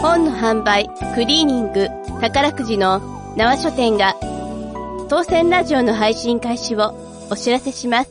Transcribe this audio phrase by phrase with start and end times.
[0.00, 1.88] 本の販売、クリーニング、
[2.22, 3.00] 宝くじの
[3.36, 4.14] 縄書店が、
[5.10, 8.10] 当選ラジオの配信開始をお知らせします。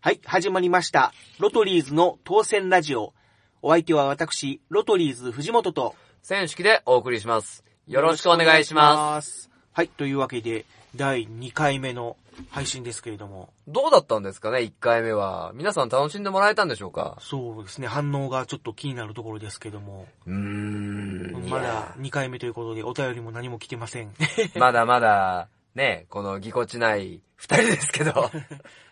[0.00, 1.12] はい、始まりました。
[1.40, 3.12] ロトリーズの当選ラジオ。
[3.60, 7.64] お相手は私、ロトリーズ藤本と、選手でお送りします。
[7.88, 9.30] よろしくお願いします。
[9.32, 9.50] す。
[9.72, 10.64] はい、というわけで、
[10.94, 12.16] 第2回目の
[12.50, 15.52] 配信ですけれども、どうだったんですかね、1回目は。
[15.54, 17.16] 皆さん楽しんでもらえたんでしょうか？
[17.20, 21.48] そうですね、反応がちょっと気になるところですけども、うーん。
[21.48, 24.12] まだ2回目ということで、お便りも何も来てません。
[24.56, 28.12] まだまだ、ね、このぎこちない二人ですけど。
[28.12, 28.30] だ か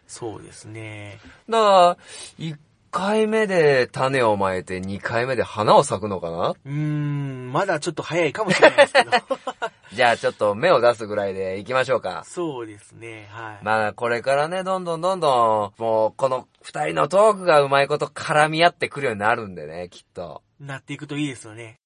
[0.07, 1.19] そうですね。
[1.49, 1.97] ら、
[2.39, 2.57] 1
[2.91, 6.51] 回目で種をまいて2回目で花を咲くのかな？
[6.51, 9.11] うーん、まだちょっと早いかもしれないですけど。
[9.95, 12.23] じゃあちょっと芽を出すぐらいで行きましょうか。
[12.27, 13.65] そうですね、はい。
[13.65, 20.43] まあこれからね、どんどんどんどん、もうこの二人のトークがうまいこと絡み合ってくるようになるんでね、きっと。
[20.59, 21.77] なっていくといいですよね。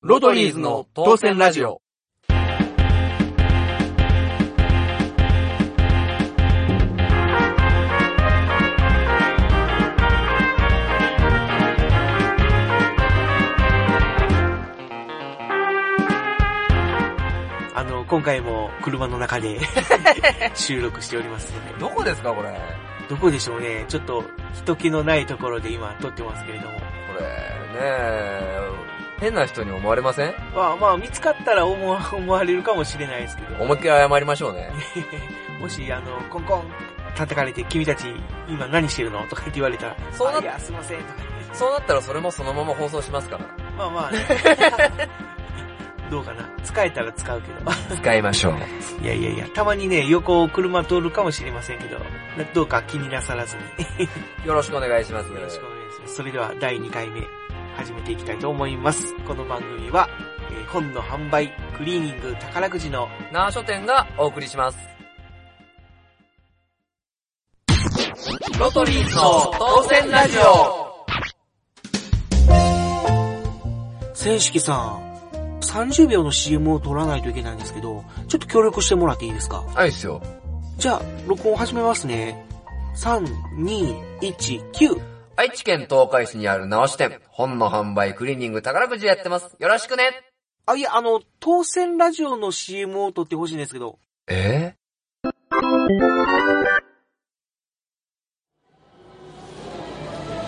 [0.00, 1.82] ロトリーズの当選ラジオ。
[18.08, 19.58] 今回も車の中で
[20.54, 21.80] 収録しておりますので。
[21.80, 22.54] どこですか、これ？
[23.08, 23.84] どこでしょうね。
[23.88, 26.74] ちょっと人気のないところで今撮ってますけれども。
[26.74, 26.80] こ
[27.18, 27.26] れ、ね
[27.80, 28.60] え、
[29.20, 30.34] 変な人に思われません？
[30.54, 33.62] まあまあ見つかったら思わ 思われるかもしれないですけど。
[33.62, 34.70] 思いっきり謝りましょうね。
[35.60, 36.64] もし、あの、コンコン
[37.16, 38.14] 叩かれて、君たち
[38.48, 41.20] 今何してるのとかって言われたら、そうなあいや、すいません、とか。
[41.52, 43.44] そうなったらそれもそのまま放送しますから。
[43.78, 44.18] まあまあね。
[46.10, 46.48] どうかな？
[46.62, 47.70] 使えたら使うけど。
[47.96, 48.54] 使いましょう。
[49.02, 51.98] いやいやいや、たまにね、横を車通るかもしれませんけど、
[52.54, 53.56] どうか気になさらず
[53.98, 54.08] に。
[54.46, 55.32] よろしくお願いします。
[55.32, 56.14] よろしくお願いします。
[56.16, 57.22] それでは第2回目、
[57.76, 59.14] 始めていきたいと思います。
[59.26, 60.08] この番組は、
[60.50, 64.78] えー本の販売、クリーニング、宝くじの、なあ書店がお送りします。
[68.58, 69.22] ロトリーズの
[69.58, 70.86] 当選ラジオ
[74.14, 75.05] 千式さん、
[75.60, 79.62] 30秒の CM を撮らないといけないんですけど、ちょっと協力してもらっていいですか？
[79.62, 80.22] はいっすよ。
[80.78, 82.44] じゃあ、録音始めますね。
[82.96, 85.00] 3、2、1、9。
[85.36, 89.54] 愛知県東海市にある直し店、本の販売、クリーニング、宝くじやってます。
[89.58, 90.04] よろしくね
[90.66, 93.98] あ、いや、あの、当選ラジオの CM を撮ってほしいんですけど。
[94.28, 94.74] え？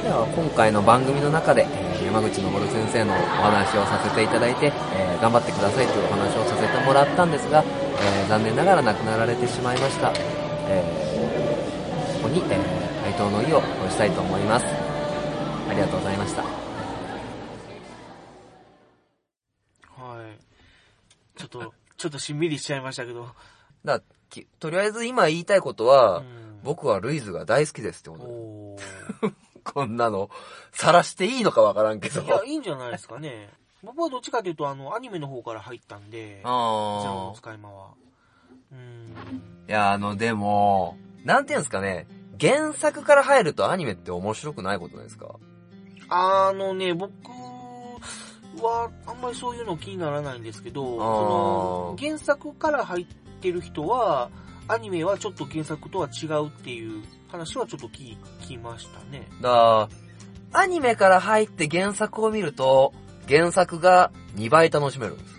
[0.03, 7.63] では今回の番組の中で、えー山口昇先生のお話をさせていただいて、えー頑張ってくださいというお話をさせてもらったんですが、
[8.01, 10.11] えー残念ながら亡くなられてしまいました。
[10.69, 14.65] えーここに、えー哀悼の意を表したいと思います。
[14.67, 16.43] ありがとうございました。
[16.43, 16.49] は
[21.37, 21.39] い。
[21.39, 23.29] ちょっと、ちょっとしんみりしちゃいましたけど。
[23.85, 29.29] だきとりあえず今言いたいことは、うん僕はルイズが大好きですってこと
[29.73, 30.31] こんなの、
[30.73, 32.23] 晒していいのかわからんけど。
[32.23, 33.51] いや、いいんじゃないですかね。
[33.83, 37.89] 僕はどっちかというと、あの、アニメの方から入ったんで、ゼロのあ使い魔は。
[38.73, 38.81] うーん。
[39.67, 42.07] ーいや、あの、でも、なんていうんですかね、
[42.41, 45.37] 原作から入るとアニメって面白くないことですか？
[46.09, 47.13] あのね、僕
[48.63, 53.07] は、あんまりそういうの気にならないんですけど、その原作から入っ
[53.41, 54.31] てる人は、
[54.69, 58.17] アニメはちょっと原作とは違うっていう話はちょっと聞
[58.47, 59.29] きましたね。
[59.41, 59.89] だ
[60.53, 62.93] アニメから入って原作を見ると、
[63.29, 65.39] 原作が2倍楽しめるんです。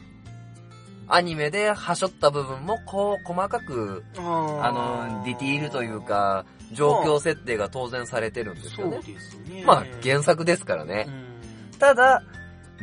[1.08, 8.98] アニメで端折った部分もこう細かく、ああの、ディティールというか、状況設定が当然されてるんですそうよね。
[9.02, 9.64] ですね。
[9.66, 11.76] まあ原作ですからねう。
[11.76, 12.22] んただ、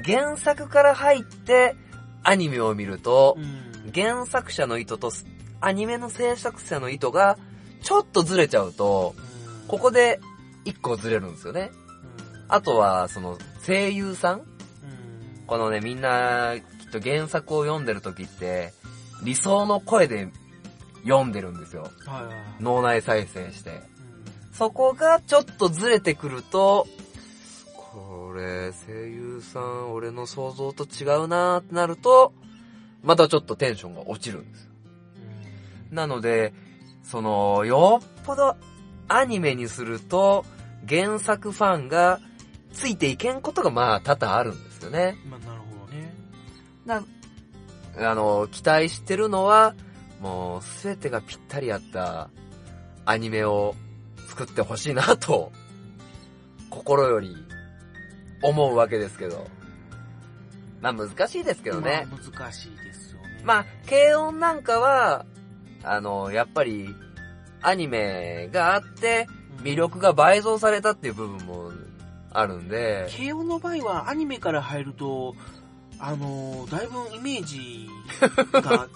[0.04, 1.76] 原作から入って
[2.24, 5.12] アニメを見るとう、ん原作者の意図と
[5.60, 7.38] アニメの制作者の意図が
[7.86, 9.26] ちょっとずれちゃうと、うん
[9.68, 10.20] ここで
[10.64, 11.70] 一個ずれるんですよね。
[11.72, 14.44] うんあとは、その、声優さんうん
[15.46, 18.72] このね、みんな、きっと原作を読んでる時って、
[19.24, 20.28] 理想の声で
[21.04, 21.90] 読んでるんですよ。
[22.06, 23.70] はいはいはい脳内再生して。
[23.70, 23.96] うん
[24.52, 26.86] そこがちょっとずれてくると、
[27.74, 32.32] これ、声優さん、俺の想像と違うなーってなると、
[33.02, 34.68] またちょっとテンションが落ちるんです。
[35.90, 36.54] なので、
[37.10, 38.56] その、よっぽど
[39.08, 40.44] アニメにすると、
[40.88, 42.20] 原作ファンが
[42.72, 45.16] ついていけんことがまあ多々あるんですよね。
[45.28, 46.14] まあ、なるほどね。
[46.84, 47.04] な、
[48.10, 49.74] あの、期待してるのは、
[50.20, 52.30] もうすべてがぴったり合った
[53.04, 53.74] アニメを
[54.28, 55.52] 作ってほしいなと、
[56.70, 57.36] 心より
[58.42, 59.46] 思うわけですけど。
[60.80, 62.06] まあ難しいですけどね。
[62.10, 63.42] まあ難しいですよね。
[63.44, 65.24] まあ、軽音なんかは、
[65.86, 66.94] あの、やっぱり、
[67.62, 69.26] アニメがあって、
[69.62, 71.72] 魅力が倍増されたっていう部分も
[72.32, 75.34] あるんで、慶応の場合はアニメから入ると、
[75.98, 77.88] あのーだいぶイメージ
[78.52, 78.88] が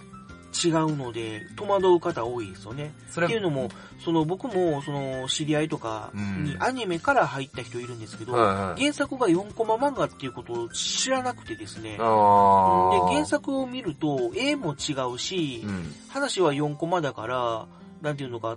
[0.53, 2.93] 違うので、戸惑う方多いですよね。
[3.11, 3.69] っていうのも、
[4.05, 8.81] その僕も、その知り合いとかにうんアニメから入った人いるんですけど、はいはい。
[8.81, 11.93] 原作が4コマ漫画っていうことを知らなくてですね。
[11.93, 15.95] で、原作を見ると、絵も違うし、うん。
[16.09, 17.67] 話は4コマだから、
[18.03, 18.57] なんていうのか、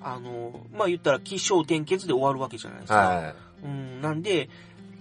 [0.00, 2.96] あの、まあ、言ったら起承転結で終わるわけじゃないですか。
[2.96, 3.34] はい。
[3.64, 4.48] うん、なんで、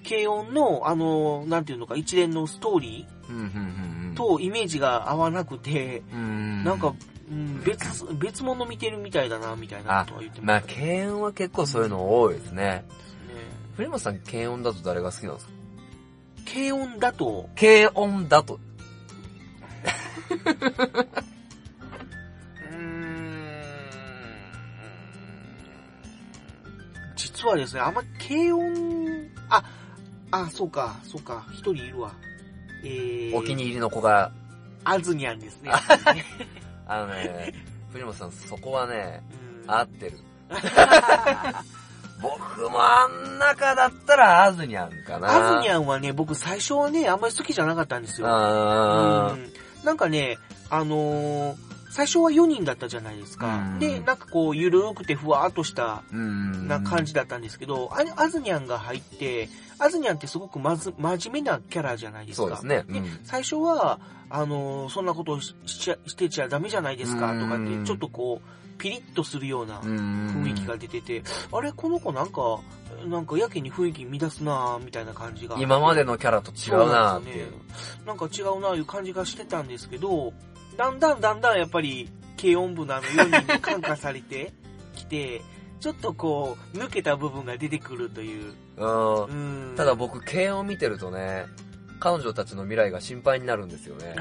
[0.07, 4.03] 軽音の、あの、なんていうのか、一連のストーリうん、うん、うんー。
[4.13, 6.63] とイメージが合わなくて、うん。
[6.63, 6.94] なんか、
[7.30, 10.98] うん、別、別物見てるみたいだな、みたいなことは言ってまあ、ましたね。
[11.01, 12.63] 軽音は結構そういうの多いですね。
[12.63, 12.86] ね
[13.75, 15.54] 古本さん、軽音だと誰が好きなんですか？
[16.54, 18.60] 軽音だと、軽音だと。
[22.71, 23.63] うーん、
[27.15, 29.63] 実はですね、あんま軽音、あ、
[30.31, 32.13] あ、そうか、そうか、一人いるわ。
[32.84, 34.32] えー、お気に入りの子が、
[34.84, 35.72] あずにゃんですね。
[36.86, 37.54] あのね、
[37.92, 39.24] 藤本さん、そこはね、
[39.66, 40.20] うん合ってる。
[42.22, 45.56] 僕もあん中だったらアズニャンかな。
[45.56, 48.28] あずにゃんはね、僕最初はね、あんまり好きじゃなかったんですよ。
[48.30, 49.54] あうん
[49.84, 50.38] なんかね、
[50.70, 53.56] あのー最初は4人だったじゃないですか。
[53.56, 56.02] うんで、なんかこう、ゆるーくてふわーっとした。
[56.12, 59.48] な感じだったんですけど、ああずにゃんが入って、
[59.84, 62.44] あずにゃんってすごくまず、真面目なキャラじゃないですか。
[62.44, 62.86] そうですね。
[62.88, 64.00] でうん最初は、
[64.30, 72.60] あのーそんなことをししちゃしてちゃダメじゃないですか、とかって、うんちょっとこう、ピリッとするような雰雰囲気が出てて、あれ、この子なんか、
[73.08, 75.56] なんかやけに雰囲気乱すなぁみたいな感じが。
[75.60, 77.48] 今までのキャラと違うなーっていう。
[78.06, 80.34] なんか違うなぁいう感じがしてたんですけど、
[80.78, 82.10] だんだんだんだんやっぱり、
[82.40, 84.54] 軽音部のあの4人に感化されて
[84.96, 85.42] きて、
[85.84, 88.54] ちょっとこう、抜けた部分が出てくるという。
[88.78, 91.46] うんうんただ、僕、軽音見てるとね、
[92.00, 94.16] 彼女たちの未来が心配になるんですよね。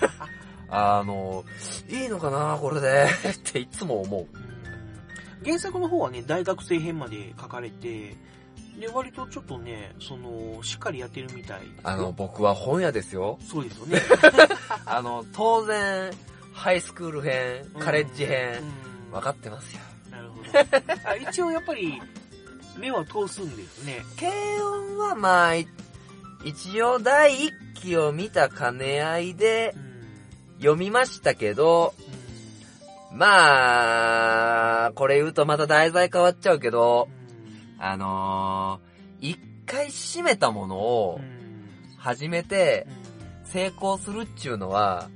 [0.70, 1.44] あの、
[1.90, 4.20] いいのかなこれでっていつも思う。
[4.22, 4.54] うん
[5.44, 8.16] 原作の方はね、大学生編まで書かれて、
[8.80, 13.38] で、割とちょっとね、その、しっかりやってるみたいあの、、僕は本屋ですよ。
[13.42, 14.00] そうですよね。
[14.86, 16.10] あの、当然、
[16.54, 19.80] ハイスクール編、カレッジ編、うん分かってますよ。
[21.30, 22.00] 一応やっぱり、
[22.78, 24.02] 目は通すんですね。
[24.18, 24.30] 軽
[24.66, 25.66] 音はまあ、い
[26.44, 29.94] 一応第一期を見た兼ね合いでうん。
[30.58, 31.94] 読みましたけど、
[33.12, 37.08] まあ、これ言うとまた題材変わっちゃうけど、
[37.78, 41.20] あのー、一回閉めたものを
[41.98, 42.86] 始めて
[43.44, 45.08] 成功するっちゅうのは、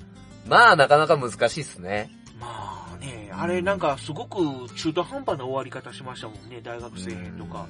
[0.47, 2.11] まあなかなか難しいっすね。
[2.41, 7.67] まあね、あれなんかすごく中途半端な終わり方しましたもんね、大学生編とか。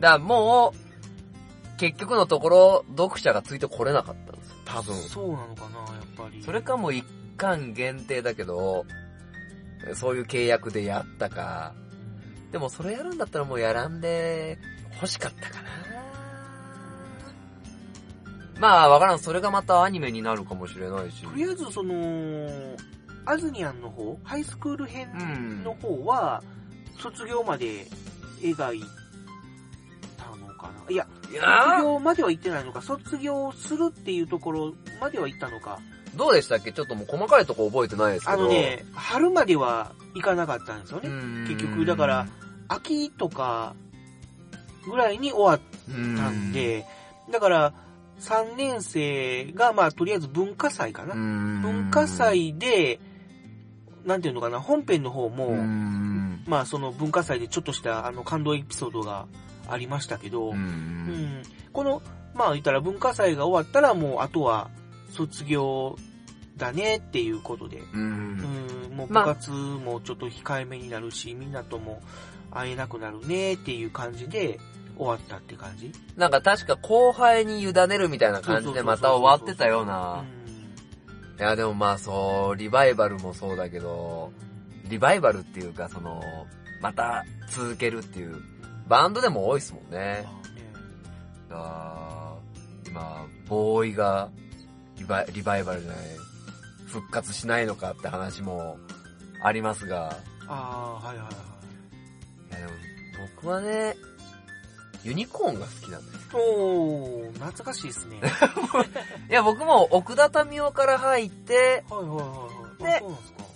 [0.00, 4.56] だからもう、結局のところ、読者がついてこれなかったんですよ。
[4.64, 4.94] 多分。
[4.96, 6.42] そうなのかな、やっぱり。
[6.42, 7.04] それかもう一
[7.36, 8.84] 巻限定だけど、
[9.94, 11.72] そういう契約でやったか。
[12.52, 14.58] でもそれやるんだったらもうやらんで
[14.94, 15.70] 欲しかったかな。
[18.58, 19.18] まあわからん。
[19.18, 21.22] それがまたアニメになるかもしれないし。
[21.22, 21.94] とりあえずその、
[23.30, 26.42] アズニャンの方、ハイスクール編うんの方は、
[26.98, 27.86] 卒業まで
[28.40, 28.82] 描い
[30.16, 30.92] たのかな？
[30.92, 35.78] いや、卒ー業までは行ってないのか、卒業するっていうところまでは行ったのか。
[36.16, 36.72] どうでしたっけ？
[36.72, 38.38] ちょっともう細かいとこ覚えてないですけど。
[38.38, 41.08] あのね、春までは行かなかったんですよね。
[41.08, 42.26] うん、結局だから
[42.66, 43.76] 秋とか
[44.86, 46.84] ぐらいに終わっうん、たんで、
[47.30, 47.72] だから
[48.20, 51.14] 3年生がまあとりあえず文化祭かな。
[51.14, 52.98] うん、文化祭で、
[54.04, 59.26] なんていうのかな、本編の方も、うん、まあその文化祭でちょっとしたあの感動エピソードが
[59.68, 60.54] ありましたけど、
[61.72, 62.02] この、
[62.34, 64.70] まあ言ったら文化祭が終わったらもうあとは
[65.10, 65.96] 卒業
[66.56, 68.02] だねっていうことで、うん。
[68.90, 69.24] うん、もう部まあ。
[69.24, 72.00] 活もちょっと控えめになるし、みんなとも
[72.50, 74.60] 会えなくなるねっていう感じで
[74.96, 75.92] 終わったって感じ。
[76.16, 80.24] なんか確か後輩に委ねるみたいな感じでまた終わってたような。
[81.40, 84.30] いやでもまあそう、リバイバルもそうだけど、
[84.90, 86.22] リバイバルっていうかその、
[86.82, 88.36] また続けるっていう、
[88.86, 90.26] バンドでも多いですもんうんね。
[91.48, 92.34] まあ
[92.86, 94.28] 今、ボーイが
[94.98, 95.98] リバイリバイバルじゃない、
[96.88, 98.76] 復活しないのかって話も
[99.42, 100.14] ありますが、
[100.46, 101.30] ああ、はいはいは
[102.50, 102.58] い。
[102.58, 102.72] いやでも
[103.34, 103.96] 僕はね、
[105.04, 106.19] ユニコーンが好きなんです。
[106.32, 108.20] おー、懐かしいですね。
[109.28, 112.22] いや、僕も奥田民生から入って、はいはいは
[112.80, 113.00] いはい。
[113.00, 113.04] で。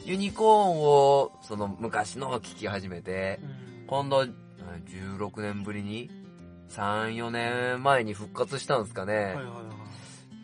[0.04, 6.11] ユニコーンを、その昔のを聞き始めて、うん今度、16年ぶりに、
[6.71, 9.14] 3、4年前に復活したんですかね。
[9.14, 9.45] はいはいはい。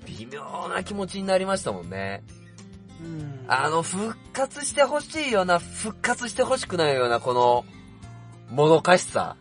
[0.06, 2.22] 微妙な気持ちになりましたもんね。
[3.00, 7.64] うんあの、復活してほしいような、復活してほしくないような、この、
[8.50, 9.37] もどかしさ。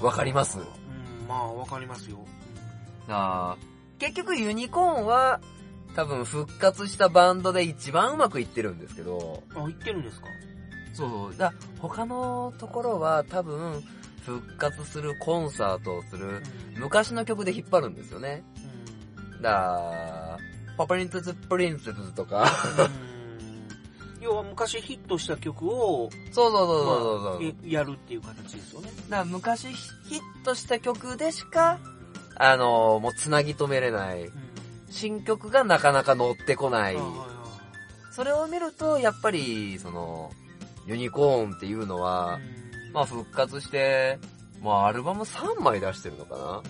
[0.00, 0.58] わかります？
[0.58, 0.64] うん、
[1.30, 2.18] まあわかりますよ。
[3.08, 5.40] あー結局ユニコーンは、
[5.94, 10.26] 多分復活したバンドで一番うまくいってるんですけど、あ、言ってるんですか？
[10.94, 13.82] そう、だ他のところは多分、
[14.24, 16.42] 復活するコンサートをする、うん
[16.80, 18.42] 昔の曲で引っ張るんですよね。
[19.34, 20.38] うんだ
[20.78, 22.44] パパリントズ・プリンセスとか。
[22.78, 23.09] うん
[24.20, 27.24] 要は昔ヒットした曲を、そうそうそうそうそう。
[27.24, 28.90] まあえやるっていう形ですよね。
[29.08, 31.78] だから昔ヒットした曲でしか、
[32.36, 34.24] あのもうつなぎ止めれない。
[34.24, 34.50] うん
[34.90, 36.96] 新曲がなかなか乗ってこない。
[38.10, 40.32] それを見ると、やっぱり、その、
[40.86, 42.40] ユニコーンっていうのは、
[42.84, 44.18] うんまあ復活して、
[44.62, 46.62] まあアルバム3枚出してるのかな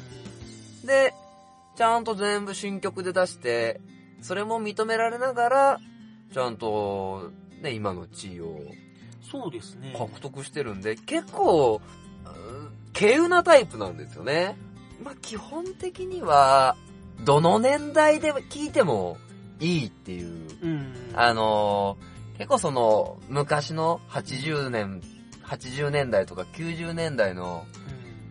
[0.85, 1.15] うで、
[1.77, 3.81] ちゃんと全部新曲で出して、
[4.21, 5.81] それも認められながら、
[6.33, 8.61] ちゃんと、ね、今の地位をん
[9.31, 9.95] そうですね。
[9.97, 11.81] 獲得してるんで、結構、
[12.25, 14.57] うん稀有なタイプなんですよね。
[15.03, 16.77] まあ基本的には、
[17.25, 19.17] どの年代で聴いても
[19.61, 20.93] いいっていううん。
[21.15, 25.03] あのー結構その、昔の80年、
[25.45, 27.67] 80年代とか90年代の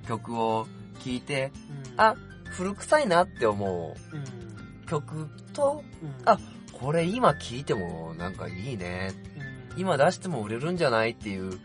[0.02, 0.68] うん曲を
[1.06, 1.52] 聴いて、
[1.94, 6.40] うんあ、古臭いなって思うんう曲と、うんあ
[6.80, 9.12] これ今聴いてもなんかいいね。
[9.38, 11.58] うん今出しても売れるんじゃないっていう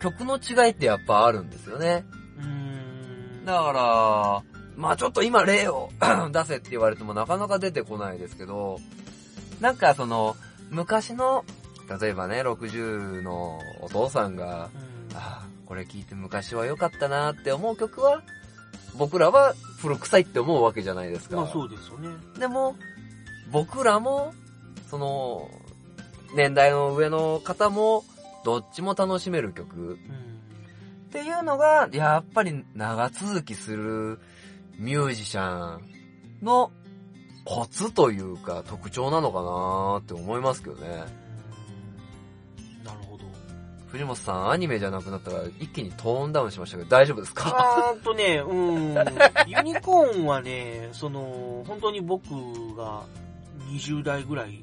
[0.00, 2.04] 曲の違いってやっぱあるんですよね。
[2.38, 4.42] うんだから、
[4.76, 5.90] まあちょっと今例を
[6.32, 8.78] 出せって言われてもなかなか出てこないですけど、
[9.60, 10.36] なんかその、
[10.70, 11.44] 昔の、
[12.00, 14.70] 例えばね、60のお父さんが、
[15.10, 18.22] うんああ、これ聞いて昔は良かったなって思う曲は、
[18.96, 21.36] 僕らは古臭いって思うわけじゃないですか。
[21.36, 22.08] まあそうですよね。
[22.38, 22.76] でも、
[23.50, 24.32] 僕らも、
[24.90, 25.48] その、
[26.34, 28.04] 年代の上の方も、
[28.44, 34.20] どっちも楽しめる曲うんっていうのが、やっぱり長続きする
[34.78, 35.82] ミュージシャン
[36.42, 36.70] の
[37.44, 40.88] コツというか特徴なのかなって思いますけどね。
[42.84, 43.24] なるほど。
[43.86, 47.48] 藤本さん、アニメじゃなくなったら一気にトーンダウンしましたけど大丈夫ですか？
[47.58, 48.94] あーっとね、うん。
[49.46, 52.24] ユニコーンはね、その、本当に僕
[52.76, 53.04] が
[53.70, 54.62] 20代ぐらい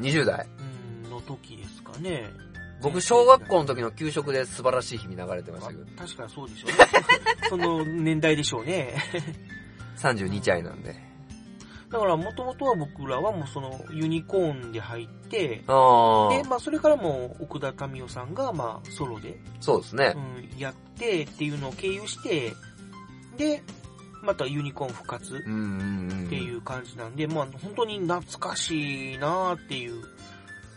[0.00, 0.46] ?20 代。
[0.58, 0.74] うん
[1.14, 2.30] の時ですかね。
[2.82, 6.76] 僕、小学校の時の給食で素晴らしい日々流れてましたけど、あ確かにそうでしょうね。
[7.48, 8.94] その年代でしょうね。
[9.96, 10.94] 32歳なんで。
[11.90, 20.56] だから、もともとは僕らはもうそのユニコーンで入って、あで、まあそれからも奥田民生さんが、まあソロで、そうですねう。
[20.56, 22.52] ん、やってっていうのを経由して、
[23.36, 23.62] で、
[24.24, 25.36] またユニコーン復活。
[25.36, 25.46] って
[26.34, 30.02] いう感じなんで、まあ本当に懐かしいなーっていう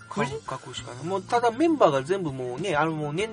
[0.09, 1.03] 感覚しかない。
[1.03, 3.29] もうただメンバーが全部もうね、あのもう年、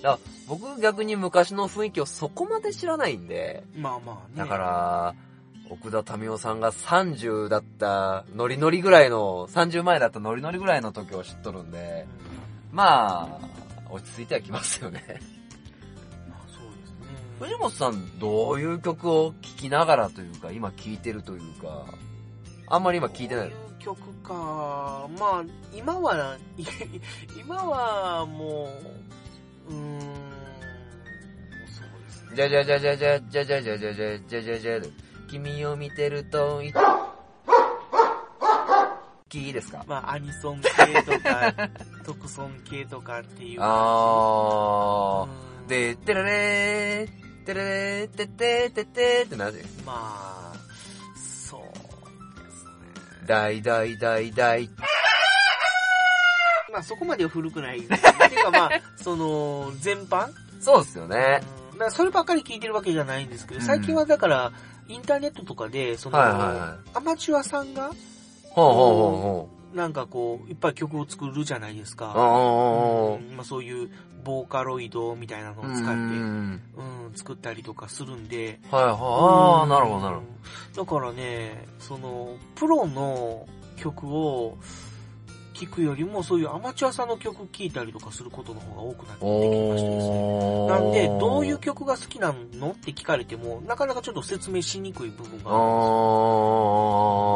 [0.03, 4.36] よね僕逆に昔の雰囲気をそこまで知らないんで、まあまあね。
[4.36, 5.15] だから、
[5.69, 12.05] 奥田民生さんが30だった、ノリノリぐらいの、30前だったノリノリぐらいの時を知っとるんで、
[12.72, 13.48] まあ、
[13.96, 15.04] 落ち着いてはきますよね。
[15.08, 17.06] うんまあそうですね。
[17.40, 21.86] 藤本さん、どういう曲を聴きながらというか、今聴いてるというか、
[22.68, 23.56] あんまり今聴いてないこ。
[23.70, 25.08] ういう曲か。
[25.20, 26.64] まあ、今は、い
[27.40, 28.70] 今はも
[29.70, 32.36] う、うーん、そうですね。
[32.36, 34.92] じゃじゃじゃじゃじゃじゃじゃじゃじゃじゃじゃじゃじゃ
[35.28, 36.72] 君を見てると、い
[39.34, 39.84] いいですか？
[39.88, 40.70] まあ、アニソン系
[41.01, 41.51] とか、
[42.05, 43.60] 特ソン系とかっていう。
[43.60, 45.62] あー。
[45.62, 49.94] うん、で、てられー、てられー、てってててってなるじゃないま
[50.53, 50.53] あ、
[51.15, 52.72] そうですね。
[53.25, 54.70] 大大大大。
[56.72, 57.79] まあ、そこまでは古くない。
[57.79, 60.29] っていうかまあ、その、全般？
[60.62, 61.41] そうですよね。
[61.41, 64.53] うんだからそればっかり聞いてるわけじゃないんですけど、うん最近はだから、
[64.88, 67.91] インターネットとかで、その、アマチュアさんが、
[69.74, 72.14] なんかこう、いっぱい曲を作るじゃないですか。
[73.36, 73.90] まあ、そういう、
[74.24, 76.62] ボーカロイドみたいなのを使って、ううんん。
[77.14, 78.60] 作ったりとかするんで。
[78.72, 78.94] はいはい。
[78.94, 80.22] あー、なるほどなるほ
[80.74, 80.84] ど。
[80.84, 83.46] だからね、その、プロの
[83.76, 84.58] 曲を
[85.56, 90.68] 聞くよりも、そういうアマチュアさんの曲聴いたりとかすることの方が多くなってきましてですね。
[90.68, 95.56] なんで、どういう曲が好きなのって聞かれても、なかなかちょっと説明しにくい部分があるんですよ。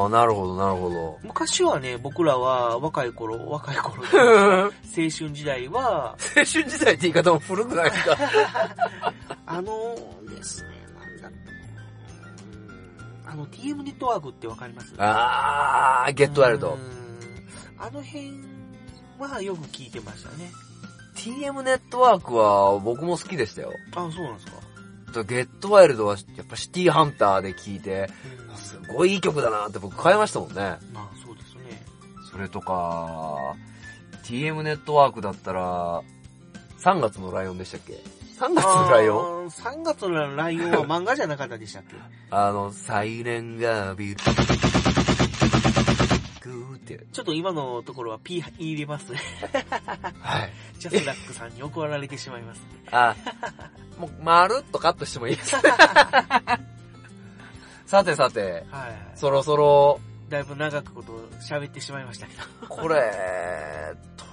[0.03, 1.17] あー、なるほど、なるほど。
[1.23, 8.17] 昔はね、僕らは若い頃、若い頃、青春時代は、 青春時代って言い方も古くないですか？
[9.45, 9.95] あの
[10.29, 10.69] ですね、
[11.21, 11.41] なんだっ
[13.25, 14.93] たあの、TM ネットワークってわかります？
[14.97, 16.77] あー、ゲットワイルド。
[17.79, 18.31] あの辺
[19.17, 20.51] はよく聞いてましたね。
[21.15, 23.73] TM ネットワークは僕も好きでしたよ。
[23.95, 25.23] あ、そうなんですか。
[25.23, 28.09] ゲットワイルドはやっぱシティハンターで聴いて、
[28.55, 30.55] すごいいい曲だなって僕買いましたもんね。
[30.93, 31.83] まあそうですね。
[32.31, 33.55] それとか、
[34.23, 36.01] TM ネットワークだったら、
[36.79, 37.93] 3月のライオンでしたっけ
[38.39, 39.45] ?3 月のライオン？
[39.45, 41.95] ン ?3 月のライオンは漫画じゃなかったでしたっけ？
[42.29, 44.15] あの、サイレンがビル、
[46.79, 47.05] って。
[47.11, 49.19] ちょっと今のところは P 入れますね。
[50.21, 50.51] はい。
[50.79, 52.61] ジャスラックさんに怒られてしまいます。
[52.91, 53.15] あ、
[53.97, 55.55] もう、まるっとカットしてもいいです
[57.85, 58.97] さてさて、はいはい。
[59.15, 62.43] そろそろ、だいぶ長くこと喋ってしまいましたけど。
[62.67, 63.11] これ、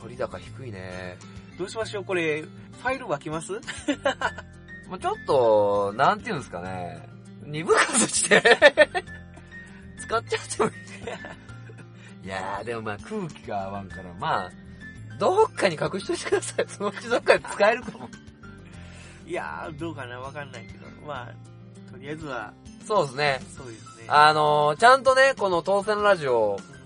[0.03, 1.17] 取高低いね。
[1.59, 2.05] どうしましょう？
[2.05, 3.53] これ、ファイル分けます？
[3.53, 3.59] も
[4.97, 7.09] うちょっと、なんていうんですかね。
[7.45, 8.43] 二分割して、
[9.99, 10.75] 使っちゃってもいい。
[12.27, 14.51] いやー、でもまあ空気が合わんから、まあ、
[15.19, 16.67] どっかに隠しといてください。
[16.69, 18.11] そのうちどっかで使えるかも。
[19.27, 20.87] いやー、どうかなわかんないけど。
[21.07, 22.53] まあ、とりあえずは、
[22.87, 23.41] そうですね。
[23.57, 24.05] そうですね。
[24.09, 26.77] あのー、ちゃんとね、この当選ラジオ、うん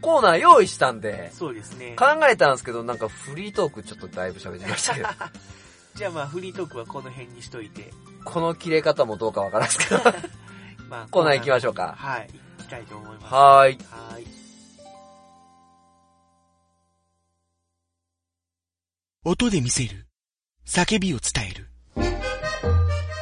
[0.00, 1.96] コーナー用意したんで、そうですね。
[1.96, 5.08] 考えたんですけど、なんかフリートークちょっとだいぶ喋りましたけど、
[5.94, 7.92] じゃあまあ、フリートークはこの辺にしといて。
[8.24, 10.00] この切れ方もどうかわからんすけど、
[10.88, 11.94] まあ、コーナー行きましょうか。
[11.96, 13.34] はい、行きたいと思います。
[13.34, 13.78] はーい。
[13.90, 14.37] はーい。
[19.28, 20.06] 音で見せる。
[20.66, 21.68] 叫びを伝える。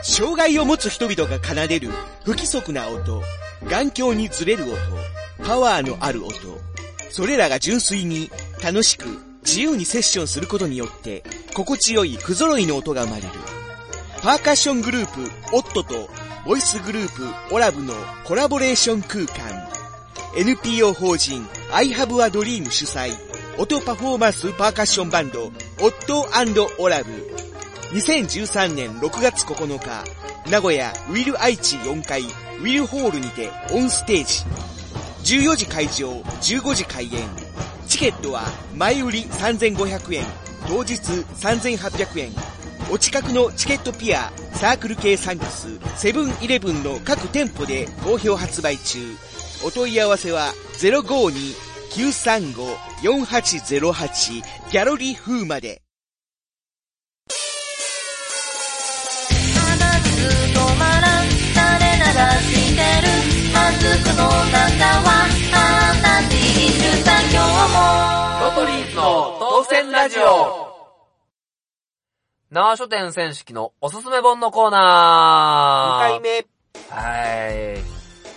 [0.05, 1.89] 障害を持つ人々が奏でる
[2.25, 3.25] 不規則な音、
[3.69, 4.77] 眼鏡にずれる音、
[5.45, 6.33] パワーのある音。
[7.11, 8.31] それらが純粋に
[8.63, 9.07] 楽しく
[9.43, 13.29] 自由にセッションすることによって心地よい不揃いの音が生まれる。
[14.23, 16.09] パーカッショングループオットと
[16.45, 19.69] ボイスグループオラブのコラボレーション空間。
[20.37, 23.26] NPO 法人 I have a dream 主催
[23.59, 26.27] 音パフォーマンスパーカッションバンドオット
[26.79, 27.11] オラブ。
[27.95, 30.05] 2013年6月9日
[30.51, 34.25] 名古屋ウィル愛知4階ウィルホールにてオンステー
[35.25, 35.37] ジ。
[35.39, 37.11] 14時会場15時開演。
[37.89, 38.43] チケットは
[38.75, 40.25] 前売り3500円
[40.69, 42.33] 当日3800円。
[42.93, 48.99] お近くのチケットピアサークル系サンクスセブンイレブンの各店舗で好評発売中。
[49.65, 55.83] お問い合わせは052 052-935-4808ギャロリー風まで。
[59.55, 59.61] ま
[60.01, 60.09] ず
[60.53, 62.03] 止まらん垂れ流
[62.43, 63.09] してる
[63.53, 64.33] マスクの中
[65.03, 65.55] はあ
[65.93, 66.69] なた自由
[67.05, 67.43] さ今日
[67.75, 67.77] も
[68.45, 70.67] ロトリーズの当選ラジオ
[72.51, 76.47] 縄書店選手機のおすすめ本のコー2ナー回目。
[76.89, 77.79] はい。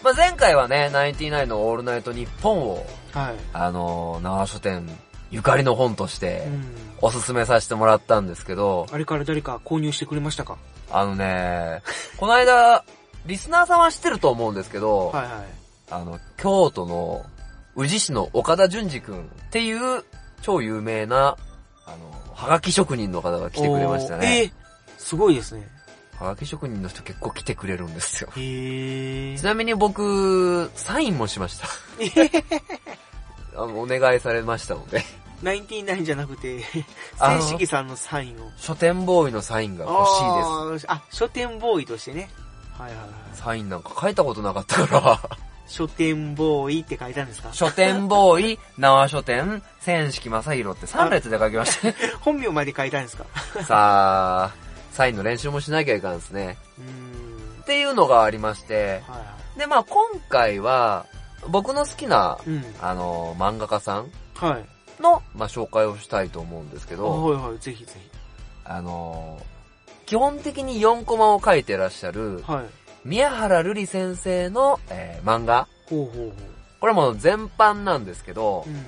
[0.04, 3.36] まあ、前回はね、ナインティナインのオールナイトニッポンを、はい。
[3.54, 4.88] あのー、縄書店
[5.32, 6.66] ゆかりの本としてう、ん。
[7.02, 10.58] おすすめさせてもらったんですけど、あれから誰か購入してくれましたか？
[10.92, 11.82] あのね、
[12.18, 12.84] この間、
[13.26, 15.32] リスナーさんは知ってると思うんですけど、はいはい。
[15.92, 17.26] あの、京都の
[17.76, 20.04] 宇治市の岡田淳二くんっていう
[20.42, 21.38] 超有名な、
[21.86, 24.42] あの、はがき職人の方が来てくれましたね。
[24.42, 24.52] えー
[25.00, 25.66] すごいですね。
[26.20, 28.30] はがき職人の人結構来てくれるんですよ。
[28.36, 31.68] へちなみに僕、サインもしました。
[33.56, 35.04] あの、お願いされましたので、
[35.42, 36.64] ナインティナインじゃなくて、
[37.20, 38.52] あの千式さんのサインを。
[38.58, 40.86] 書店ボーイのサインが欲しいです。
[40.90, 42.30] あーあ、書店ボーイとしてね。
[42.78, 43.08] はいはいはい。
[43.34, 45.20] サインなんか書いたことなかったから、
[45.68, 47.50] 書店ボーイって書いたんですか？
[47.54, 51.96] 書店ボーイ、縄書店、千式正宏って3列で書きましたね。
[52.20, 53.26] 本名まで書いたんですか？
[53.66, 54.52] さあ、
[55.00, 56.58] サインの練習もしなきゃいかんですね。
[57.62, 61.06] っていうのがありまして、はいはで、まあ今回は、
[61.48, 62.50] 僕の好きな、い。
[62.50, 62.64] うん。
[62.82, 65.02] あの、漫画家さんはい。
[65.02, 67.94] の、まあ紹介をしたいと思うんですけあど、はいはい、ぜひぜ
[68.66, 69.40] あの、
[70.06, 72.66] 基本的に4コマを書いてらっしゃるひ。、はい。
[73.06, 75.70] 宮原瑠璃先生の、えー漫画。
[75.90, 76.34] ほうほうほ
[76.82, 78.70] これも全般なんですけどう。
[78.70, 78.86] う、ん。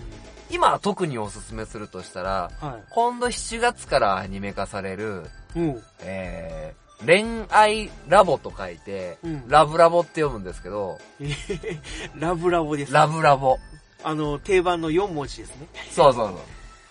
[0.49, 5.40] 今特におすすめするとしたら、は今度7月からアニメ化される、い。
[5.55, 5.83] うん。
[6.01, 10.99] えー、恋愛ラボと書いて、うんラブラボって読むんですけど、
[12.19, 12.93] ラブラボです。
[12.93, 13.57] ラブラボ。
[14.03, 15.67] あの、定番の4文字ですね。
[15.91, 16.37] そうそうそう。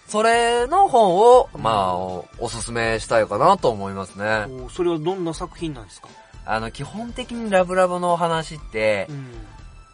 [0.07, 4.47] それの本を、まあ、おおすすめしたいかなと思いますね。
[4.65, 6.09] おそれはどんな作品なんですか？
[6.47, 9.27] あの、基本的にラブラブのお話ってう、ん。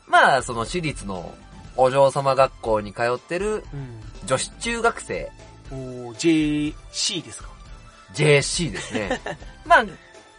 [0.07, 1.35] まあ、その私立の
[1.76, 4.00] お嬢様学校に通ってるうん。
[4.26, 5.31] 女子中学生、
[5.70, 5.74] お
[6.14, 7.50] JC ですか？
[8.16, 9.20] JC ですね。
[9.64, 9.85] まあ、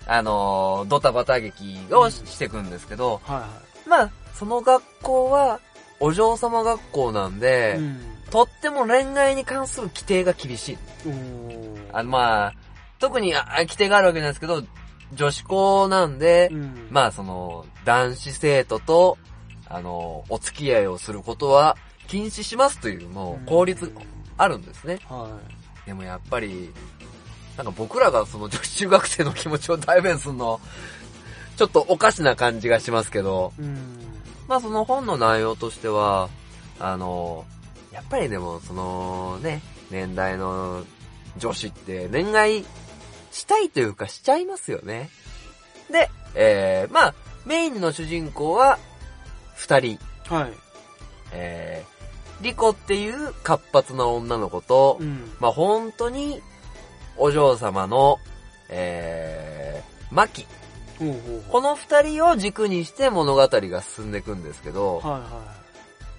[0.07, 3.47] あのドタバタ劇をしていくんですけど、はいは
[3.87, 5.59] まあ、その学校は、
[5.99, 7.79] お嬢様学校なんで、い。
[7.79, 7.99] うん。
[8.29, 10.77] とっても恋愛に関する規定が厳しい。
[11.93, 12.53] あの、まあ、
[12.99, 14.63] 特にあ規定があるわけなんですけど、
[15.13, 16.87] 女子校なんで、うん。
[16.91, 19.17] まあその、男子生徒と、
[19.69, 23.93] あの、お付き合いをすることは禁止しますという、もう、法律
[24.37, 24.99] あるんですね。
[25.07, 25.37] は
[25.85, 26.73] でもやっぱり、
[27.57, 30.61] なんか僕らがその女子中学生の気持ちを代弁するの、
[31.57, 33.63] ちょっとおかしな感じがしますけど、い。
[33.63, 33.77] うん。
[34.47, 36.29] まあその本の内容としては、
[36.79, 37.45] あの、
[37.91, 40.85] やっぱりでもそのね、年代の
[41.37, 42.63] 女子って恋愛
[43.31, 45.09] したいというかしちゃいますよね。
[45.91, 47.15] で、えー、まあ、
[47.45, 48.77] メインの主人公は
[49.55, 49.99] 二人。
[50.27, 50.53] はい。
[51.31, 55.31] えー、リコっていう活発な女の子と、うん。
[55.39, 56.41] まあ本当に
[57.17, 58.19] お嬢様の、
[58.69, 60.45] えー、マキ。
[61.51, 65.57] この二人を軸にして物語が進んでいくんですけど、はいは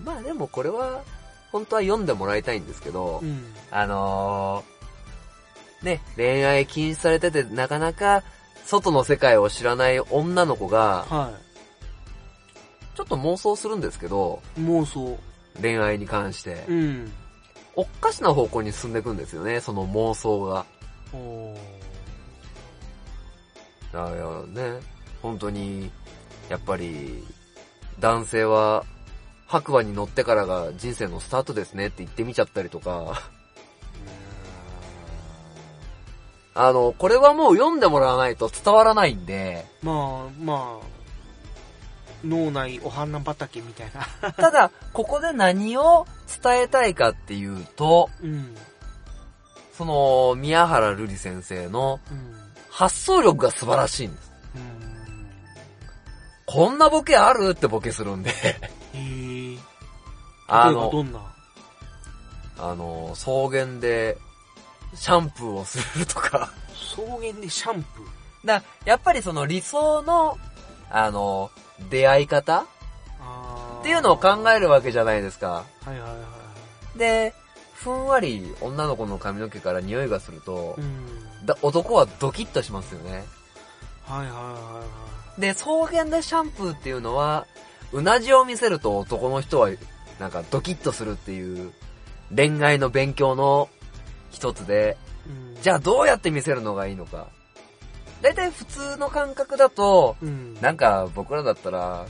[0.04, 1.02] まあでもこれは、
[1.50, 3.26] 本当は読んでもらいたいんですけど、い。
[3.26, 3.44] うん。
[3.70, 8.22] あのー、ね、恋愛禁止されててなかなか
[8.64, 11.32] 外の世界を知らない女の子が、は
[12.94, 14.60] ちょっと妄想するんですけど、い。
[14.60, 15.18] 妄想。
[15.60, 17.12] 恋愛に関してう、ん。
[17.74, 20.66] おっかしな方向に進んでいくんですよね、その妄想が。
[23.94, 24.80] あいやね、
[25.22, 25.90] 本当に、
[26.48, 27.24] やっぱり、
[28.00, 28.84] 男性は、
[29.46, 33.22] 白馬に乗ってからが人生のスタートですねって言ってみちゃったりとか、
[36.54, 40.86] あの、これはもう読んでもらわないと伝わらないんで、まあ、まあ、
[42.24, 43.90] 脳内お花畑みたい
[44.22, 44.32] な。
[44.32, 46.06] ただ、ここで何を
[46.42, 48.54] 伝えたいかっていうと、うん。
[49.78, 52.34] その、宮原瑠璃先生のうん。
[52.70, 54.32] 発想力が素晴らしいんです。
[54.54, 54.62] うん。
[56.46, 58.54] こんなボケあるってボケするんで、へ
[58.94, 59.58] え。
[60.46, 61.20] あのど、んな？
[62.58, 64.16] あの、草原で、
[64.94, 66.52] シャンプーをするとか。
[66.72, 68.46] 草原でシャンプー？
[68.46, 70.38] だやっぱりその理想の、
[70.90, 71.50] あの、
[71.90, 72.60] 出会い方
[73.80, 75.48] っていうのを考えるわけじゃないですか。
[75.48, 76.14] はいはいはいは
[76.94, 76.98] い。
[76.98, 77.34] で、
[77.82, 81.46] ふんわり女の子の髪の毛から匂いがするとう、ん。
[81.46, 83.24] だ男はドキッとしますよね。
[84.04, 84.82] はいはいはいは
[85.38, 85.40] い。
[85.40, 87.46] で、草原でシャンプーっていうのは、
[87.92, 89.70] うなじを見せると男の人は、
[90.18, 91.72] なんかドキッとするっていう、
[92.34, 93.68] 恋愛の勉強の
[94.30, 97.26] 一つで、うんじゃあどうやって見せるのがいいのか。
[98.22, 100.54] だいたい普通の感覚だと、うん。
[100.60, 102.06] なんか僕らだったら、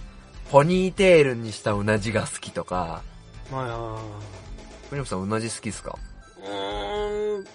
[0.51, 3.03] ポニーテールにしたうなじが好きとか、
[3.51, 4.48] はいはいはい。
[4.91, 5.97] 藤本さんうなじ好きっすか？
[6.43, 7.47] うーん。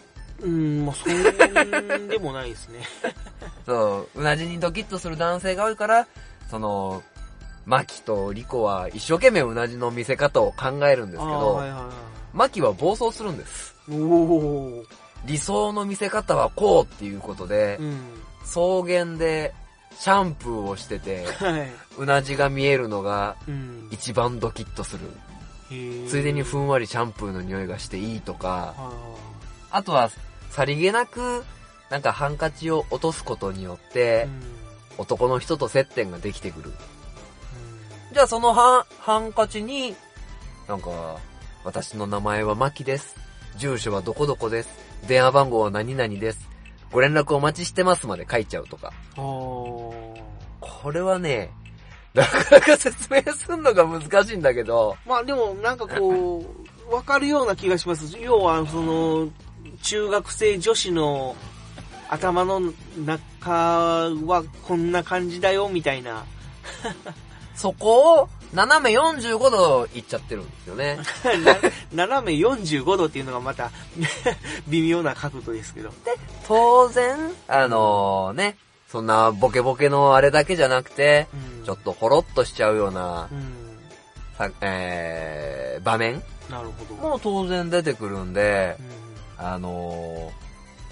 [0.41, 2.81] うん、まあ、そうでもないですね。
[3.65, 6.07] そう、うなじにドキッとする男性が多いから、
[6.49, 7.01] その、
[7.65, 11.93] マキとリコは一生懸命うなじの見せ方を考えるんですけど、はいはいはい。
[12.33, 13.73] マキは暴走するんです。
[15.25, 18.01] 理想の見せ方はこうっていうことでう、ん。
[18.43, 19.53] 草原で
[19.97, 21.71] シャンプーをしてて、 はい。
[21.97, 23.87] うなじが見えるのがうん。
[23.91, 25.09] 一番ドキッとする。
[26.07, 29.23] ついでにふんわりシャンプーの匂いがしていいとか、はい
[29.75, 30.11] あとは
[30.51, 31.43] さりげなく、
[31.89, 34.41] なんかハンカチを落とすことによっはいてう、ん。
[34.99, 36.69] 男の人と接点ができてくる。
[36.69, 36.93] うん
[38.13, 39.95] じゃあそのハン、ハンカチに、
[40.67, 41.17] なんか、
[41.63, 43.15] 私の名前はマキです。
[43.57, 44.69] 住所はどこどこです。
[45.07, 46.47] 電話番号は何々です。
[46.91, 48.93] ご連絡お待ちしてますまで書いちゃうとか。
[49.15, 50.21] こ
[50.93, 51.49] れはね、
[52.13, 56.45] なかなか説明するのが難しいんだけど、まあでもなんかこ
[56.89, 58.17] う、わかるような気がします。
[58.19, 59.29] 要はその、
[59.81, 61.35] 中学生女子の
[62.09, 62.61] 頭の
[63.05, 66.23] 中はこんな感じだよみたいな。
[67.55, 70.99] そこを斜め45度行っちゃってるんですよね。
[71.93, 73.71] な斜め45度っていうのがまた
[74.67, 75.91] 微妙な角度ですけど。
[76.47, 78.57] 当然、あのね、
[78.93, 81.25] そんなボケボケのあれだけじゃなくて、
[81.57, 83.53] うんちょっとほろっとしちゃうようなう、ん。
[84.37, 87.09] さえー、場面なるほど。
[87.09, 88.77] も当然出てくるんで
[89.39, 90.31] う、んあの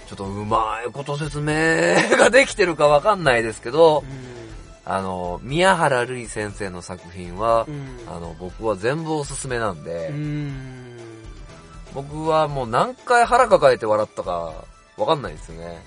[0.07, 7.99] ー、ちょっとうまいこと説明ができてるかわかんないですけど、うんああの、宮原瑠衣先生の作品は、うん。
[8.07, 10.81] あの、僕は全部おすすめなんうで、ん。
[11.93, 14.53] 僕はもう何回腹抱えて笑ったか、
[14.97, 15.83] わかんないですよね。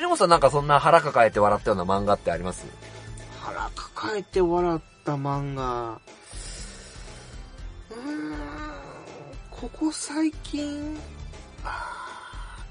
[0.00, 2.64] 藤本さんなんかそんな腹抱えて笑ったような漫画ってあります？
[3.40, 6.00] 腹抱えて笑った漫画。
[7.90, 8.34] うーん。
[9.50, 10.96] ここ最近、
[11.64, 12.64] あ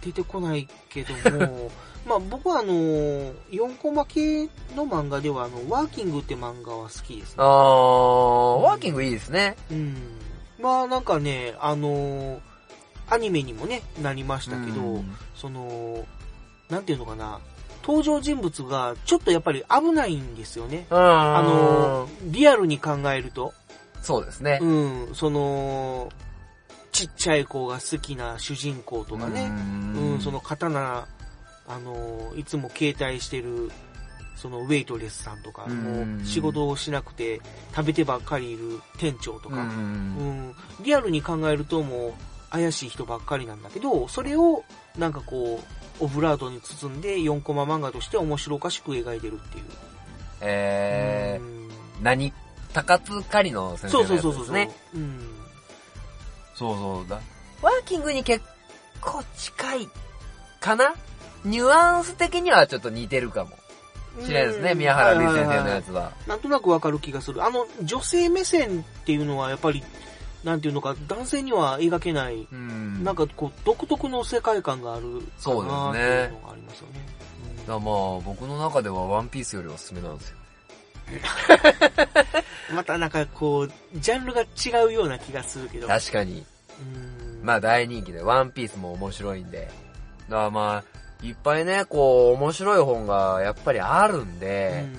[0.00, 1.70] ー出てこないけども、
[2.06, 4.44] まあ僕はあの、4コマ系
[4.76, 7.48] の漫画ではあの、ワーキングって漫画は好きですあね。
[7.48, 9.56] ー、ワーキングいいですね。
[9.70, 9.96] うん。
[10.60, 12.40] まあなんかね、あの、
[13.10, 16.04] アニメにもね、なりましたけど、うんその、
[16.72, 17.38] なんていうのかな、
[17.82, 20.86] 登場人物がちょっとやっぱり危ないんですよね。
[20.88, 23.52] ああの、リアルに考えると、
[24.00, 24.58] そうですね。
[24.62, 26.08] うん、その、
[26.90, 29.52] ちっちゃい子が好きな主人公とかね、
[29.94, 31.06] うん、その刀、
[31.68, 33.70] あの、いつも携帯してる、
[34.34, 36.16] そのウェイトレスさんとか、うん。
[36.16, 37.42] もう仕事をしなくて
[37.76, 40.48] 食べてばっかりいる店長とうか、うん。
[40.48, 42.12] ん、リアルに考えるともう
[42.50, 44.64] 怪しい人ばっかりなんだけど、それを
[44.98, 49.64] なんかこう、オブラートに包んで4コマ漫画として面白おかしく描いてるっていう。
[50.40, 51.62] えー、うん
[52.02, 52.32] 何
[52.72, 54.54] 高津狩りの先生そのやつうそうそうそうそう。
[54.54, 54.70] ね。
[54.94, 55.20] うん。
[56.54, 57.20] そうそうだ。
[57.62, 58.44] ワーキングに結
[59.00, 59.88] 構近い
[60.60, 60.94] かな？
[61.44, 63.50] ニュアンス的にはちょっと似てるかも
[64.24, 66.12] しれないですね、うん宮原瑠衣先生のやつは。
[66.26, 67.44] なんとなくわかる気がする。
[67.44, 69.82] あの、女性目線っていうのはやっぱり、
[70.44, 73.04] なんていうのか、男性には描けない、うん。
[73.04, 77.06] なんかこう、独特の世界観があるかなっていうそうですねのがありますよね。
[77.66, 80.36] だまあ、僕の中ではワンピースよりおすすめなんですよ。
[82.70, 85.86] う んまたなんかこう、ジャンルが違うような気がするけど。
[85.86, 86.44] 確かに。
[86.80, 89.68] うんまあ大人気で、ワンピースも面白いんで。
[90.28, 94.96] だからまあ、いっぱいね、こう、面白い本がやっぱりあるんうで、ん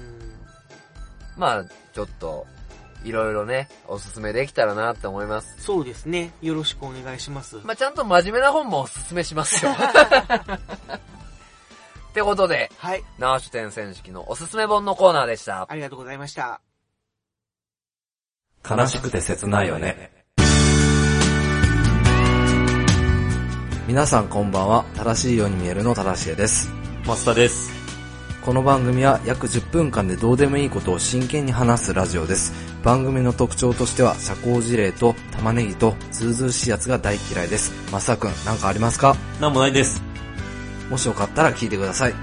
[1.38, 2.45] まあ、ちょっと、
[3.04, 5.56] いろいろね、おすすめできたらなって思います。
[5.62, 6.32] そうですね。
[6.42, 7.58] よろしくお願いします。
[7.63, 9.72] まあ、ちゃんと真面目な本もおすすめしますよ。
[12.12, 13.04] ってことで、はい。
[13.18, 15.66] 縄書店選手記のおすすめ本のコーナーでした。
[15.70, 16.62] ありがとうございました。
[18.70, 20.12] 悲しくて切ないよね。
[23.88, 24.86] 皆さんこんばんは。
[24.96, 26.72] 正しいように見えるの正しいです。
[27.06, 27.83] 松田です。
[28.43, 32.51] この番組は約10分間でどうでもいいことを真剣に話すラジオです。
[32.84, 37.71] 番組の特徴としては社交辞令と玉ねぎとズうずうしいやつが大嫌いです。
[37.89, 39.15] マサ君、なんかありますか？
[39.39, 40.03] なんもないです。
[40.89, 42.13] もしよかったら聞いてください。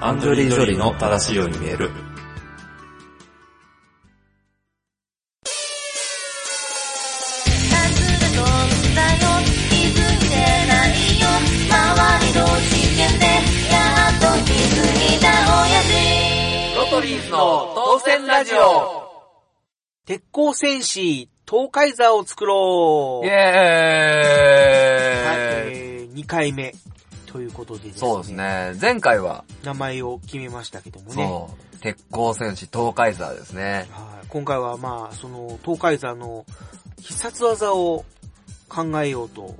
[0.00, 1.90] アンジョリー・ジョリーの正しいように見える。
[20.04, 23.46] 鉄鋼戦士、東海座を作ろうイェーイ、はい、
[25.70, 26.74] えー、2回目
[27.26, 27.98] ということでですね。
[28.00, 28.32] そうです。
[28.32, 28.74] ね。
[28.80, 31.24] 前回は、名前を決めましたけどもね。
[31.24, 33.86] そう、鉄鋼戦士東海座ですね。
[33.92, 36.46] はい、今回はまあ、その、東海座の
[37.00, 38.04] 必殺技を
[38.68, 39.54] 考えようと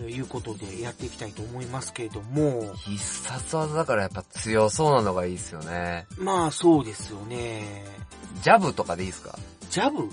[0.00, 6.06] いうことでやっていきたいと思いますけれども、必殺技だからやっぱ強そうなのがいいですよね。
[6.16, 7.84] まあそうですよね。
[8.42, 9.36] ジャブとかでいいですか？
[9.70, 10.08] ジャブ？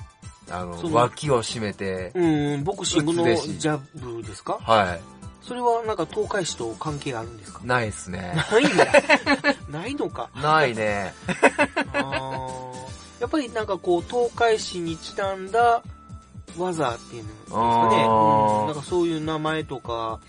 [0.50, 4.60] あの、その脇を締めて、うん、ボクシングのジャブですか？
[4.62, 4.98] は
[5.41, 7.62] それはなんか東海市と関係あるんですか？
[7.63, 7.67] い。
[7.67, 8.34] ないっすね。
[8.52, 8.86] ないんだ。
[9.70, 10.30] ないのか。
[10.36, 11.13] ないね。
[11.93, 15.82] あーやっぱりなんかこう、東海市にちなんだ
[16.58, 17.58] 技っていうんですかね？
[17.58, 20.20] あーうんなんかそういう名前とか、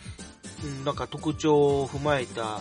[0.65, 2.59] うんなんか特徴を踏まえた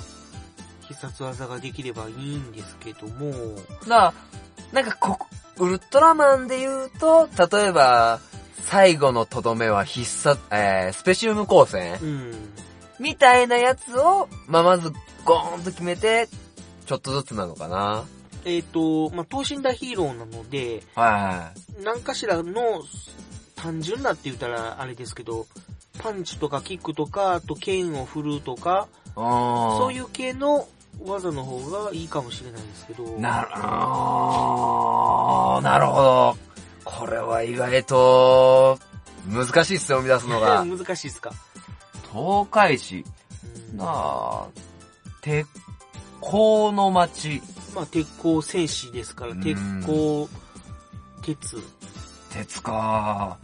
[0.88, 3.34] 必殺技ができればいいんですけども、
[3.88, 4.14] な、
[4.72, 5.18] なんかこ、
[5.60, 8.20] ウルトラマンで言うと、例えば、
[8.64, 12.34] 最後のとどめは必殺、えー、スペシウム光線うん。
[13.00, 14.92] みたいなやつを、まあ、まず、
[15.24, 16.28] ゴーンと決めて、
[16.86, 18.04] ちょっとずつなのかな。
[18.46, 21.52] えっ、と、まあ、等身大ヒーローなので、は
[21.84, 22.84] 何かしらの
[23.56, 25.48] 単純なって言ったらあれですけど、
[26.00, 30.68] パンチとかキックとか、あと剣を振るとか、そういう系の
[31.00, 33.04] 技の方がいいかもしれないですけど。
[33.20, 33.50] なる、
[35.64, 36.38] なるほど。
[36.84, 38.80] これは意外と、
[39.30, 40.64] 難しいっすよ、生み出すのが。
[40.66, 41.32] 難しいですか。
[42.12, 43.06] 東海市。
[43.72, 44.48] うんなあ、
[45.22, 45.48] 鉄
[46.22, 47.42] 鋼の町。
[47.76, 50.30] まあ、鉄鋼戦士ですから、うん鉄鋼、
[51.22, 51.62] 鉄。
[52.32, 53.38] 鉄か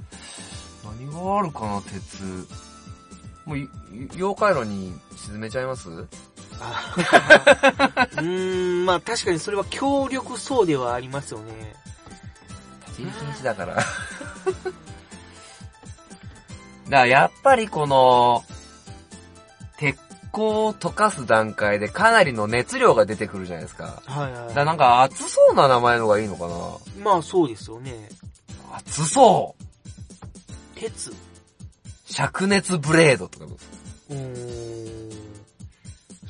[0.84, 2.48] 何があるかな、鉄。
[3.46, 3.70] もうい、
[4.16, 5.90] 妖怪炉に沈めちゃいます？
[6.64, 11.76] あ うーん、まあ確かにそれは強力そうではありますよね。
[12.88, 13.76] 立ち入り禁止だから。
[13.76, 13.86] だか
[16.90, 18.44] らやっぱりこの、
[19.78, 19.98] 鉄
[20.32, 24.02] 鋼を溶かす段階でかなりの熱量が出てくるじゃないですか。
[24.06, 26.56] はいはいだからなんか熱そうな名前のがいいのかな
[27.04, 28.10] まあそうですよね。
[28.76, 31.14] 熱そう鉄。
[32.08, 33.76] 灼熱ブレードとかどうですか？
[34.12, 35.43] うーん。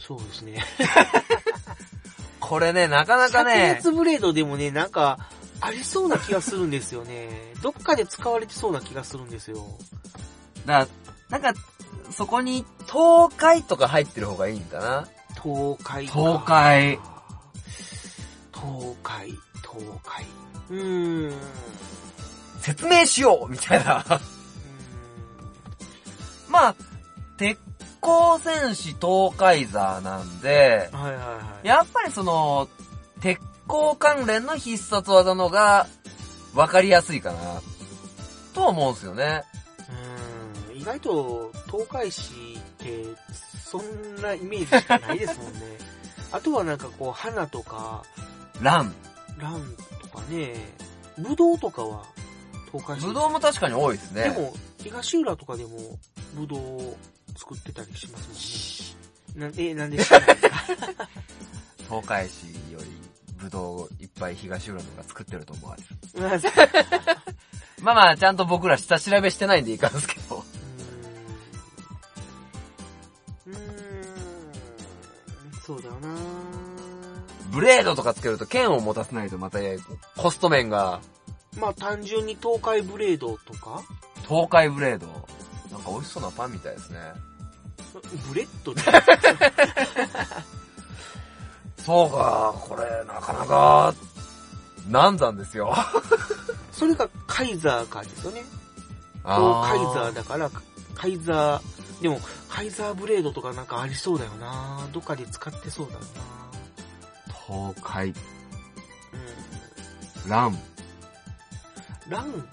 [0.06, 0.64] そうですね。
[2.40, 5.18] これね、なかなか灼ね、熱ブレードでもね、なんか、
[5.62, 7.54] ありそうな気がするんですよね。
[7.62, 9.66] どっかで使われてそうな気がするんですよ。
[10.66, 10.88] だ
[11.30, 11.54] なんか、
[12.12, 15.08] そこに東海とか入ってる方がいいんだな？
[15.42, 16.14] 東海か。
[16.14, 17.00] 東海。
[18.54, 19.40] 東海、東
[20.04, 20.26] 海。
[20.70, 21.30] うーん。
[21.30, 21.34] う
[22.60, 24.04] 説明しようみたいな。
[26.50, 26.76] まあ、
[27.38, 27.58] 鉄
[28.04, 31.68] 鋼戦士東海ザーなんではいはいはい。
[31.68, 32.68] やっぱりその、
[33.22, 35.88] 鉄鋼関連の必殺技のが、
[36.54, 37.62] わかりやすいかな。
[38.54, 39.44] とは思うんですよね。
[40.70, 40.82] うーん。
[40.82, 43.06] 意外と、東海市って、
[43.58, 45.60] そんなイメージしかないですもんね。
[46.34, 48.04] あとはなんかこう、花とか、
[48.62, 48.94] ラン。
[49.38, 50.56] ランとかね、
[51.18, 52.04] ブドウとかは、
[52.70, 53.08] 東海市。
[53.08, 54.24] ブドウも確かに多いですね。
[54.24, 55.70] でも、東浦とかでも、
[56.34, 56.98] ブドウを
[57.36, 58.96] 作ってたりします
[59.36, 59.54] もんね。
[59.56, 60.68] なんえ、なんで知らないですか
[61.90, 62.86] 東海市より、
[63.38, 66.22] ブドウをいっぱい東浦のが作ってると思われる。
[66.22, 66.42] まあう
[67.84, 70.44] まあまあ、ちゃんと僕ら下調べしてないんでいかんすけど。
[73.48, 73.58] うーん。
[75.66, 76.10] そうだよな
[77.52, 79.60] ブレードとかつけると剣を持たせないとまた
[80.18, 81.02] コスト面が、
[81.58, 83.84] まあ単純に東海ブレードとか、
[84.28, 85.08] 東海ブレード。
[85.74, 87.00] なんか美味しそうなパンみたいですね。
[88.30, 88.82] ブレッドで、
[91.78, 93.94] そうか、これ、なかなか、
[94.88, 95.76] 難産ですよ。
[96.72, 98.46] それがカイザーかですよね。
[99.24, 100.50] あカイザーだから、
[100.96, 106.00] カイザー、でも、カイザーブレードとかなんかありそうだよなどっかで使ってそうだよ
[107.48, 108.14] 東海、
[110.28, 110.54] なうん。
[110.54, 110.60] ラン。
[112.10, 112.48] ラン、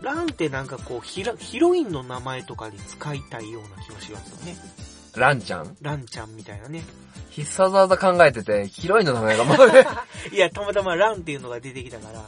[0.00, 4.56] ランってなんかこうヒラ、ヒロインの名前とかに使いたいような気がしますよね。
[5.16, 5.76] ランちゃん？
[5.80, 6.82] ランちゃんみたいなね。
[7.30, 9.86] 必殺技考えてて、ヒロインの名前がまだね。
[10.32, 12.22] いや、たまたまランっていうのが出てきたから、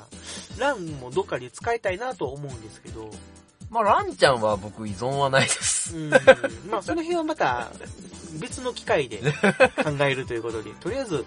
[0.59, 3.11] ランもどっかで使いたいなと思うんですけど、
[3.71, 5.95] まあ、ランちゃんは僕依存はないです。
[5.97, 7.71] うん、まあその辺はまた
[8.41, 11.25] 別の機会で考えるということで、 とりあえず、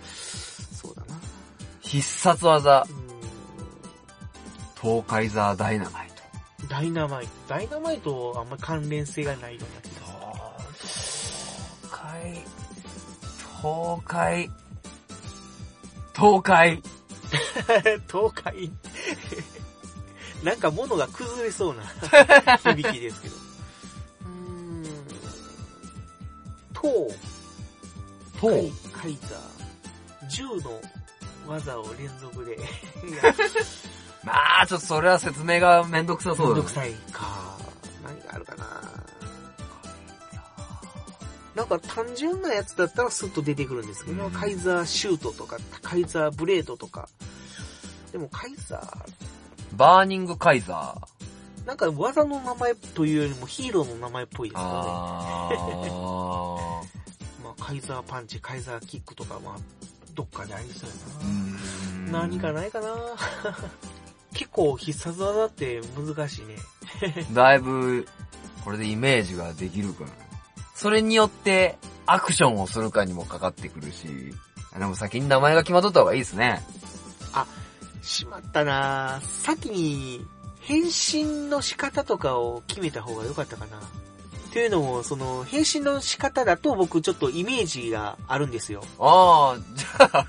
[0.74, 1.20] そうだな。
[1.82, 3.12] 必殺技、うん
[4.82, 6.11] 東海ザーダイナマイト。
[6.70, 7.32] ダイナマイト。
[7.48, 11.72] ダイナマイトあんま関連性がないような気がす
[13.62, 14.50] 東海、
[16.16, 16.76] 東海、東海。
[16.78, 16.84] る。
[18.12, 18.72] 東海。
[20.44, 21.84] なんか物が崩れそうな
[22.58, 23.36] 響きですけど。
[23.36, 24.30] うー
[24.88, 24.96] ん。
[26.74, 27.18] 東、
[28.40, 29.62] 東カイザー。
[30.32, 30.82] 10の
[31.48, 32.58] 技を連続で。
[34.24, 37.58] まあ、ちょっとそれは説明がめんどくさそうだねめんどくさいか。
[38.04, 38.82] 何があるかな。
[41.56, 47.10] なんか単純なやつだったらスッと出てくるんですけど、うんカイザーシュートとか、カイザーブレードとか。
[48.12, 51.68] でもカイザー、バーニングカイザー。
[51.68, 54.72] なんか技の名前というよりもヒーローの名前っぽいですよね。
[54.74, 57.44] あー。
[57.44, 59.56] まあ、カイザーパンチ、カイザーキックとか、まあ、
[60.16, 61.28] どっかでありそううや
[62.08, 62.20] んな。
[62.22, 62.88] 何かないかな
[64.34, 66.56] 結構必殺技って難しいね。
[67.34, 68.08] だいぶ、
[68.64, 70.10] これでイメージができるから。
[70.76, 74.34] それによって、アクションをするかにもかかってくるし、
[74.78, 76.66] でも先に名前が決まっとった方がいいですね。
[78.02, 80.26] しまったな先に
[80.60, 83.82] 変身の仕方とかを決めた方が良かったかな。
[84.52, 88.84] というのも、その、変身の仕方だと僕ちょっとイメージがあるんですよ。
[89.00, 90.28] ああ、じゃあ、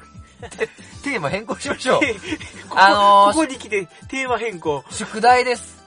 [0.50, 0.68] テ
[1.02, 2.00] テーマ変更しましょう。
[2.68, 4.84] ここあのーここに来てテーマ変更。
[4.90, 5.82] 宿題です。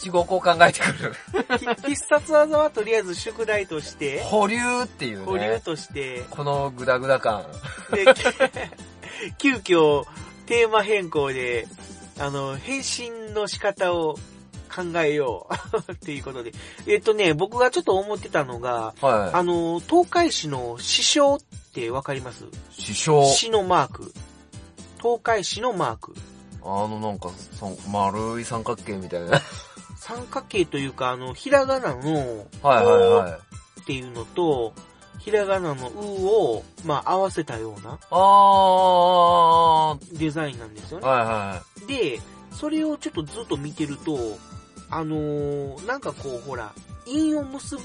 [0.00, 1.14] 四五個考えてくる。
[1.58, 5.24] ひ必殺技はとりあえず宿題として、保留っていうね。
[5.24, 7.44] 保留として、このグダグダ感。
[7.92, 8.04] で、
[9.38, 10.04] 急遽
[10.46, 11.66] テーマ変更で、
[12.18, 14.16] あの、変身の仕方を
[14.74, 15.48] 考えよ
[15.88, 15.92] う。
[15.92, 16.52] っていうことで。
[16.86, 21.38] えっとね、僕がちょっと思ってたのが、はあの、東海市の師匠
[21.78, 22.44] ってわかります？
[22.44, 22.48] い。
[22.72, 23.24] 師匠。
[23.24, 24.12] 市のマーク。
[25.00, 26.14] 東海市のマーク。
[26.62, 29.40] あのなんか、そ丸い三角形みたいな。
[29.96, 33.80] 三角形というか、あの、ひらがなの、はいはいはい。
[33.80, 34.72] っていうのと、
[35.18, 41.02] ひらがなのうを、まあ、合わせたようなあデザインなんですよー。
[41.02, 41.08] ね。
[41.08, 42.20] はいはで、
[42.52, 44.18] それをちょっとずっと見てると、
[44.90, 46.72] あのーなんかこう、ほら、
[47.08, 47.82] 韻を結ぶ？
[47.82, 47.84] い。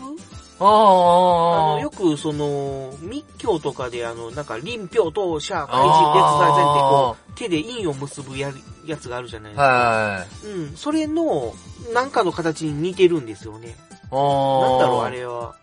[0.60, 1.82] ああの、ー。
[1.82, 9.64] よくその、密教とかであの、なんか、臨氷とシャー、開示、別財前ってこう、手で韻を結ぶやるやつがあるじゃないですか。
[9.64, 10.48] はい。
[10.48, 10.76] うん。
[10.76, 11.54] それの、
[11.94, 13.76] なんかの形に似てるんですよね。
[14.12, 14.62] あー。
[14.70, 15.10] なんだろう、あ。
[15.10, 15.56] れは。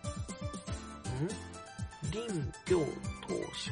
[1.23, 2.11] ん？
[2.11, 2.21] 臨
[2.67, 2.85] 氷
[3.27, 3.71] 当社、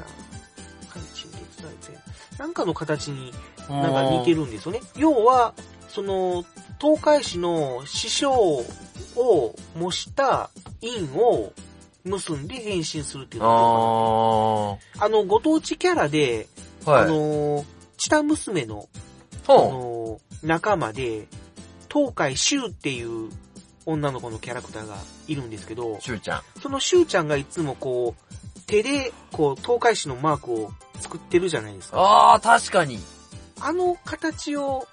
[0.90, 2.00] 開示、別財前。
[2.38, 3.34] なんかの形に
[3.70, 4.80] なんか似てるんですよね。
[4.96, 5.54] 要は、
[5.90, 6.46] その、
[6.80, 10.50] 東海市の師匠を模した
[10.82, 11.52] 印を
[12.06, 15.04] 結んで変身するっていうあのー。
[15.04, 16.48] あの、ご当地キャラで、
[16.86, 17.02] はい。
[17.04, 17.66] あの、
[17.98, 18.88] チタ娘の、
[19.48, 21.28] あほの、仲間で、
[21.92, 23.30] 東海修っていう
[23.86, 24.96] 女の子のキャラクターが
[25.28, 26.42] いるんですけどう。、しゅうちゃん。
[26.62, 30.72] その修ちゃんがいつもこう、手で、こう、東海市のマークを
[31.02, 31.98] 作ってるじゃないですか。
[32.34, 33.00] あー、確かに。
[33.60, 34.88] あの形を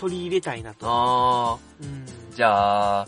[0.00, 0.86] 取り入れたいなと。
[0.88, 2.36] あうんー。
[2.36, 3.06] じゃあ、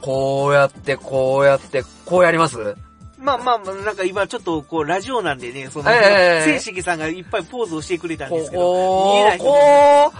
[0.00, 2.76] こうやって、こうやって、こうやります？
[3.18, 10.12] まあまあまあ、なんか今ちょっとこう、ラジオなんでね、その、ええ聖式さんがいっぱいポーズをしてくれたんですけど、こ見えないとこ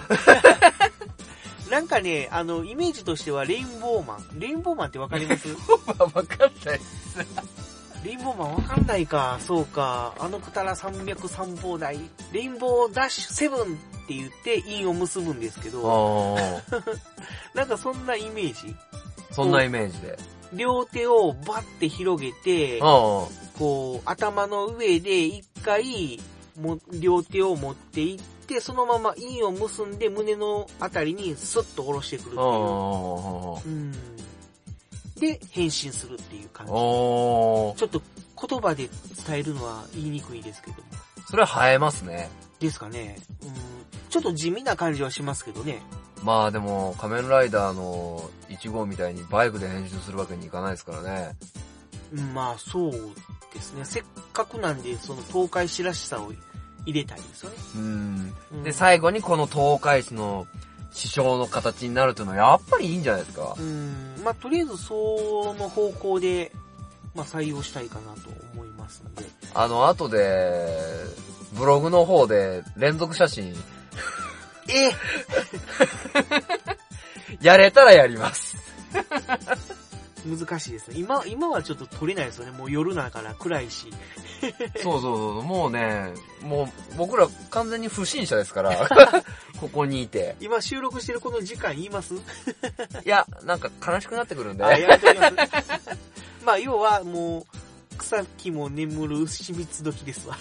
[1.71, 4.39] なんかね、あの、イメージとしてはレインボーマン。
[4.39, 5.49] レインボーマンってわかります？
[5.49, 5.55] わ
[5.97, 6.81] かんない。
[8.05, 10.15] レインボーマンわかんないか、そうか。
[10.19, 11.99] あのくたら山脈三宝台。
[12.33, 13.65] レインボーダッシュセブンっ
[14.09, 16.37] て言って印を結ぶんですけど。
[17.55, 18.75] なんかそんなイメージ。
[19.31, 20.19] そんなイメージで。
[20.53, 22.81] 両手をバッて広げて。
[22.81, 26.21] こう、頭の上で一回、
[26.61, 32.39] も、両手を持っていって、そのまま印を結んで胸のあたりにスッと下ろしてくるっていう。
[32.41, 33.93] あうん。
[35.23, 37.73] で、変身するっていう感ー。
[37.75, 37.79] じ。
[37.79, 38.03] ちょっと
[38.49, 38.89] 言葉で
[39.25, 40.83] 伝えるのは言いにくいですけども。
[41.31, 42.29] それは映えますね。
[42.59, 43.19] ですかね。
[43.43, 43.51] うん。
[44.11, 45.81] ちょっと地味な感じはしますけどね。
[46.25, 51.37] まあでも、仮面ライダーの1号みたいにバイクで変身するわけにいかないですからね。
[52.13, 52.93] うんまあ、そう
[53.55, 53.85] ですね。
[53.85, 56.33] せっかくなんで、その東海市らしさを
[56.85, 57.57] 入れたいですよね。
[57.77, 58.35] うん。
[58.53, 60.49] うんで、最後にこの東海市の
[60.91, 63.63] 師匠の形になるというのはやっぱりいいんじゃないですかう。
[63.63, 64.12] ん。
[64.23, 66.53] まあ、とりあえずその方向で、
[67.15, 69.25] まあ、採用したいかなと思いますんで。
[69.55, 70.67] あの、後で、
[71.53, 73.55] ブログの方で連続写真、
[74.69, 74.93] え？
[77.43, 78.57] やれたらやります。
[80.25, 80.95] 難しいですね。
[80.99, 82.53] 今、今はちょっと撮れないですよね。
[82.53, 83.89] もう夜だから暗いし。
[84.83, 86.13] そうそうそう、もうね、
[86.43, 88.89] もう僕ら完全に不審者ですから、
[89.61, 90.37] ここにいて。
[90.41, 92.15] 今収録してるこの時間言います？
[92.17, 92.19] い
[93.05, 94.65] や、なんか悲しくなってくるんで。
[94.65, 95.33] あ、やめます。
[96.45, 97.47] まあ、要はも
[97.93, 100.37] う、草木も眠る秘密時ですわ。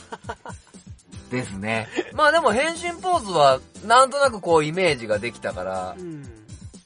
[1.30, 1.88] ですね。
[2.14, 6.41] まあでも変身ポーズは、なんとなくこうイメージができたからう、ん。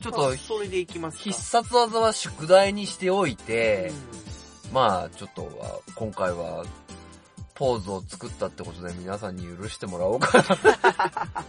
[0.05, 1.23] ちょっとまあそれでいきますか。
[1.23, 3.91] 必殺技は宿題にしておいて、
[4.71, 6.63] うまあちょっとは、今回は、
[7.55, 11.43] ポーズを作ったってことで皆さんに許してもらおうかな。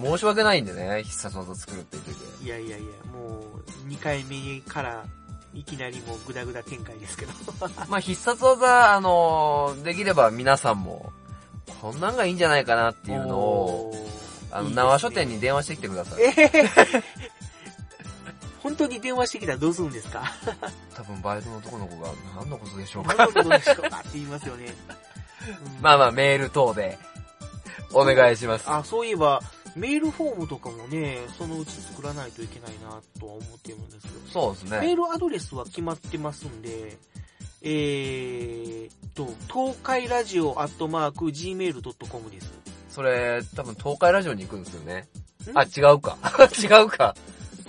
[0.16, 2.44] 申し訳ないんでね、必殺技作るって言ってて。
[2.44, 3.40] んいやいやいや、も
[3.86, 5.04] う、2回目から、
[5.52, 7.32] いきなりもうグダグダ展開ですけど。
[7.90, 11.12] まあ必殺技、あのできれば皆さんも、
[11.82, 14.08] こんなんがいいんじゃないかなっていうのを、
[14.50, 16.22] あの、いいね縄書店に電話してきてください。
[16.22, 17.33] えー
[18.64, 20.32] 本当に電話してきたらどうするんですか？
[20.96, 23.14] 多分バイトの男の子が何のことでしょうか？
[23.14, 23.98] 何のことでしょうか？
[23.98, 24.74] って言いますよね。
[25.76, 26.98] うんまあまあメール等で、
[27.92, 28.64] お願いします。
[28.68, 29.40] あ、そういえば、
[29.76, 34.14] メールフォームとかもね、そのうち作らないといけないなとは思ってるんですけど。
[34.32, 34.80] そうですね。
[34.80, 36.96] メールアドレスは決まってますんで、
[37.60, 42.52] えーっと、東海ラジオアットマーク gmail.com です。
[42.90, 45.08] それ、多分東海ラジオに行くんですよね。
[45.52, 45.58] ん？
[45.58, 46.16] あ、違うか。
[46.62, 47.14] 違うか。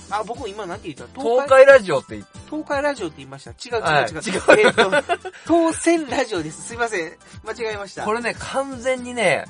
[0.10, 1.20] あ、僕今なんて言った？
[1.22, 1.66] 東海？
[1.66, 3.52] ラジオって言っ東海ラジオって言いました。
[3.52, 4.22] 違うはい違う違う。
[4.22, 6.62] 違うえーっと、東線ラジオです。
[6.62, 7.12] すいません。
[7.44, 8.04] 間違えました。
[8.06, 9.46] これね、完全にね、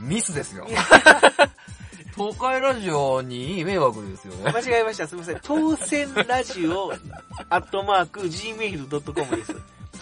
[0.00, 0.66] ミスですよ。
[2.16, 4.50] 東海ラジオに迷惑ですよね。
[4.52, 5.06] 間違えました。
[5.08, 5.40] すみません。
[5.42, 6.92] 当選ラジオ
[7.48, 9.54] アットマーク gmail.com です。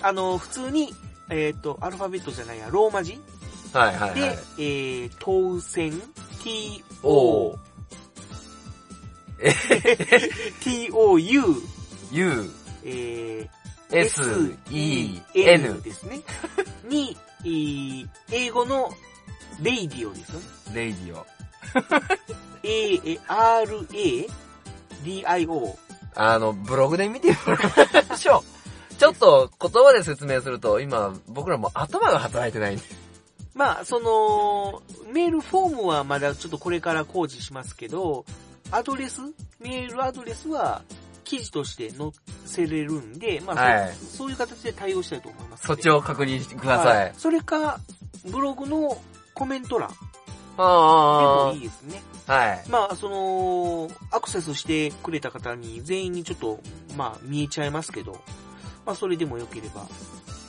[0.03, 0.93] あの、普通に、
[1.29, 3.21] えっ、と、アルファベットじゃないや、ローマ字？
[3.73, 4.21] はいはいはい。
[4.21, 5.93] で、えー、当選
[6.43, 7.59] t-o, お
[10.61, 11.43] t-o-u,
[12.13, 12.51] U,
[12.85, 13.49] えー、
[13.91, 16.21] S, E, N ですね。
[16.85, 18.91] に、えー英語の
[19.63, 20.47] レイディオですよね。
[20.75, 21.27] radio。
[22.63, 24.27] a, え r, a,
[25.05, 25.79] d, i, o.
[26.15, 28.43] あの、ブログで見てもらいましょう。
[28.99, 32.85] ちょょっと言葉で説明すると、今僕らも頭が働いてないんで。
[33.55, 34.83] まあ、その、
[35.13, 38.25] メールフォームはまだちょっとこれから工事しますけど、
[38.71, 39.21] アドレス？
[39.59, 40.83] メールアドレスは
[41.25, 42.11] 記事として載
[42.45, 45.67] せれるんで、まあ、はいそそういう形で対応したいと思います。
[45.67, 47.09] そっちを確認してください。
[47.09, 47.79] はそれか、
[48.31, 48.97] ブログの
[49.35, 49.95] コメント欄で
[50.59, 52.03] ああもいいですね。
[52.27, 52.65] はい。
[52.69, 56.61] まあ、その、アクセスしてくれた方に全員にちょっと、
[56.97, 58.21] まあ、見えちゃいますけど、
[58.85, 59.87] まあ、それでもよければ、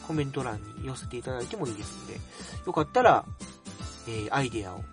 [0.07, 2.19] コメント欄に寄せていただいてもいいですので、
[2.65, 3.23] よかったら、
[4.07, 4.83] えー、アイデアを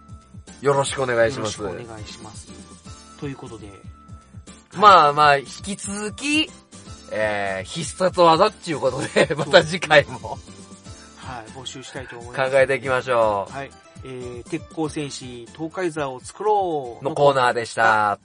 [0.60, 1.84] よろしくお願いしますよろしく。
[1.84, 2.48] お願いします。
[3.18, 3.68] ということで、
[4.76, 6.48] まあまあ、引き続き、
[7.10, 10.38] えー、必殺技っていうことで、また次回も
[11.16, 12.56] はい、募集したいと思い考ます。
[12.56, 13.70] えていきましょはい。
[14.04, 17.04] えー、鉄鋼戦士、東海座を作ろう。
[17.04, 17.74] うのコーナーでし。
[17.74, 18.18] た。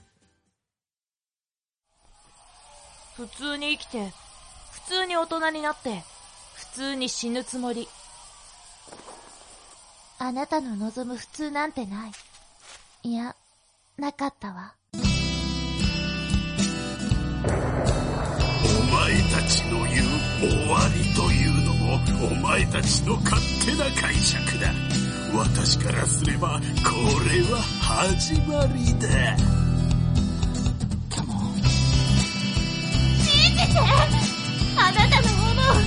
[3.15, 4.11] 普通に生きて、
[4.71, 6.03] 普通に大人になって、
[6.53, 7.87] 普通に死ぬつもり。
[10.19, 12.11] あなたの望む普通なんてない。
[13.03, 13.35] いや、
[13.97, 14.75] なかったわ。
[19.53, 20.05] ちの言う
[20.39, 24.73] 終わりというのもお前たちの勝手な解釈だ。
[25.31, 26.89] 私からすればこ
[27.29, 29.07] れは始まりだ。
[33.21, 33.79] 信じて。
[34.75, 35.77] あなたの思う、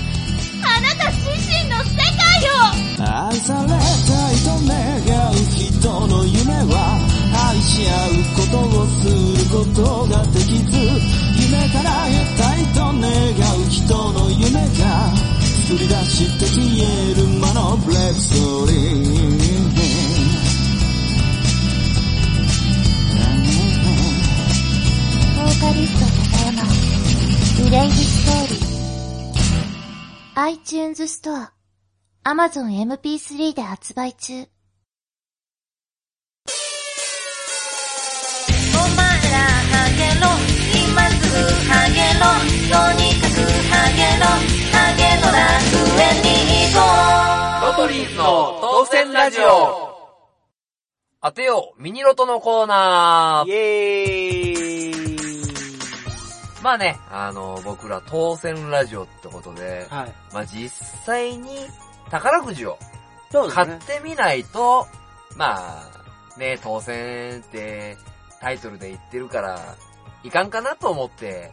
[0.63, 3.11] あなた自身の世界を。
[3.29, 7.01] 愛されたいと願う人の夢は
[7.51, 15.15] 愛し合うことをすることができず夢から得たいと願う人の夢が
[15.69, 18.73] 作り出して消える魔のブレックストーリ
[25.37, 26.67] ボーカリスト高山、
[27.63, 30.43] グレイジストーリー。
[30.43, 31.53] iTunes ストア、
[32.25, 32.67] Amazon
[32.99, 34.49] MP3 で発売中。
[41.69, 42.27] ハゲろ、
[42.71, 43.35] とにかく
[43.71, 44.27] ハゲろ、
[44.73, 45.45] ハゲの楽
[46.01, 46.27] 園に
[46.73, 46.83] 行こ
[47.63, 47.79] う。
[47.79, 48.23] ロトリーズの
[48.61, 49.87] 当選ラジオ
[51.23, 54.97] 当てよう、ミニロトのコーナーイエーイ
[56.63, 60.13] まあね、あの、僕ら当選ラジオってことで、はい。
[60.33, 60.69] まあ実
[61.05, 61.49] 際に
[62.11, 62.79] 宝くじを。
[63.51, 64.87] 買ってみないと、
[65.37, 67.97] まあ、ね、当選って
[68.41, 69.77] タイトルで言ってるから、
[70.27, 71.53] いかんかなと思って、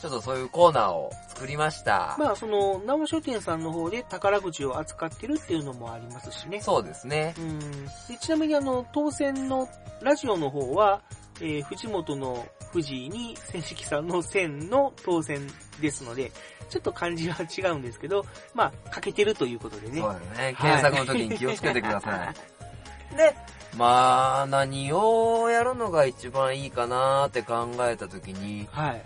[0.00, 2.16] ちょっとそういうコーナーを作りました。
[2.18, 6.60] まあ、その、生書店さんの方で宝くじを扱ってるっていうのもありますしね。
[6.60, 7.34] そうですね。
[7.38, 7.58] うん。
[7.58, 7.90] で
[8.20, 9.68] ちなみにあの、当選の
[10.02, 11.02] ラジオの方は、
[11.40, 15.46] えー藤本の藤井に千式さんの千の当選
[15.80, 16.30] ですので、
[16.68, 20.00] ちょっと漢字は違うんですけど、まあ、かけてるということでね。
[20.00, 20.56] そうだね。
[20.60, 22.34] 検索の時に気をつけてください。
[23.16, 23.34] で、
[23.76, 29.04] まあ、何をやるのが一番いいかなって考えた時に、はい。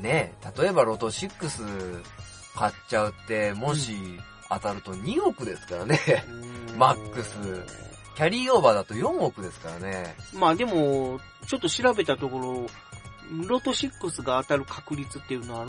[0.00, 2.02] ね、例えばロト6
[2.54, 3.94] 買っちゃうって、もし
[4.48, 5.98] 当たると2億ですからね。
[6.76, 7.36] マックス
[8.16, 10.16] キャリーオーバーだと4億ですからね。
[10.34, 12.66] まあでも、ちょっと調べたところ、
[13.46, 15.66] ロト6が当たる確率っていうのは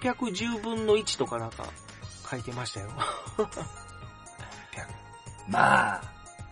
[0.00, 1.64] 610分の1とかなんか
[2.28, 2.88] 書いてましたよ。
[5.48, 6.02] まあ、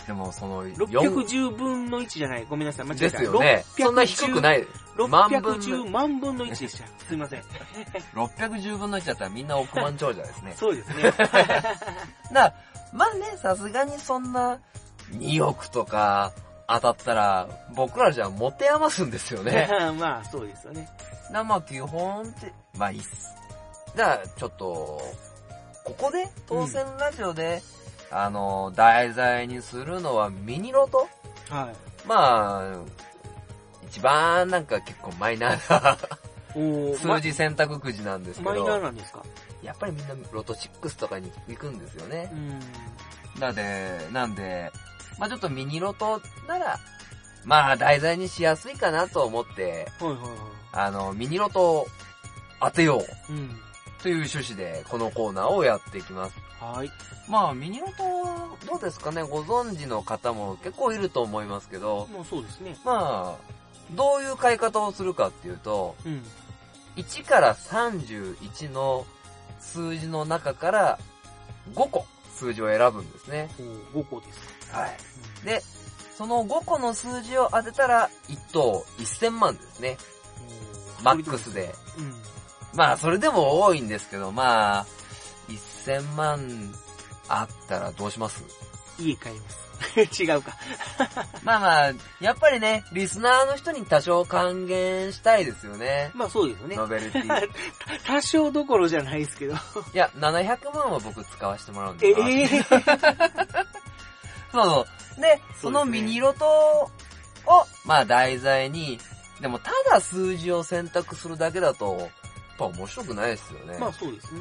[0.07, 2.47] でもその4 610分の1じゃない？
[2.49, 2.87] ごめんなさい。
[2.87, 3.19] 間違えた。
[3.19, 3.65] ですよね。
[3.79, 4.67] そんな低くない。
[5.09, 6.85] 万分の610万分の1でした。
[7.07, 7.43] すいません。
[8.15, 10.55] 610分の1だったらみんな億万長者ですね。
[10.57, 11.13] そうですね。
[12.33, 12.55] だ
[12.93, 14.59] まあね、さすがにそんな
[15.13, 16.33] 2億とか
[16.67, 19.69] 当たったら僕らじゃ持て余すんですよね。
[19.99, 20.89] まあ、そうですよね。
[21.31, 23.29] な、まあ基本って、まあいいっす。
[23.95, 25.01] じゃあ、ちょっと、
[25.85, 27.63] ここで、当選ラジオで、
[28.11, 31.09] あの、題材にするのはミニロト？
[31.49, 32.09] はい。
[32.09, 32.75] まあ、
[33.87, 35.99] 一番なんか結構マイナーな
[36.97, 39.23] 数字選択くじなんですけマイナーど、なんですか？
[39.63, 43.39] やっぱりみんなロト6とかに行くんですよねう。
[43.39, 43.41] ん。
[43.41, 44.73] なんで、なんで、
[45.19, 46.79] まあちょっとミニロトなら、
[47.45, 50.29] まあ題材にしやすいかなと思って、はいはいはい。
[50.73, 51.87] あの、ミニロトを
[52.61, 53.51] 当てよううん。
[54.03, 56.35] という趣旨でこのコーナーをやっていきます。
[56.61, 56.91] はい。
[57.29, 59.23] まあミニロト、どうですかね？
[59.23, 62.77] ご存知の方も結構いると思いますけど、もうそうですね。
[62.85, 63.53] まあ、
[63.93, 66.23] どういう買い方をするかっていうと、うん。
[66.97, 69.07] 1から31の
[69.59, 70.99] 数字の中から
[71.75, 72.05] 5個
[72.35, 73.49] 数字を選ぶんですね。
[73.95, 74.41] おー5個です。
[74.73, 75.47] はい。
[75.47, 75.63] で、
[76.17, 79.97] その5個の数字を当てたら1等1000万ですね。
[80.03, 81.75] うんマックスで。
[81.99, 82.13] うん。
[82.75, 84.87] まあ、それでも多いんですけど、まあ、
[85.57, 86.73] 1000万
[87.29, 88.43] あったらどうします？
[88.99, 89.71] 家帰ります。
[90.23, 90.57] 違うか。
[91.43, 96.11] まあまあ、やっぱりね、リスナーの人に多少還元したいですよね。
[96.15, 96.77] まあそうですよね。
[96.77, 97.49] ノベルティ。
[98.07, 99.55] 多少どころじゃないですけど。
[99.55, 99.57] い
[99.95, 104.87] や、700万は僕使わせてもらうんでえすえそうそ
[105.19, 105.21] う。
[105.21, 109.01] で、そのミニロトを、まあ題材に、
[109.41, 112.09] でもただ数字を選択するだけだと、やっ
[112.59, 113.79] ぱ面白くないですよね。
[113.79, 114.41] まあそうですね。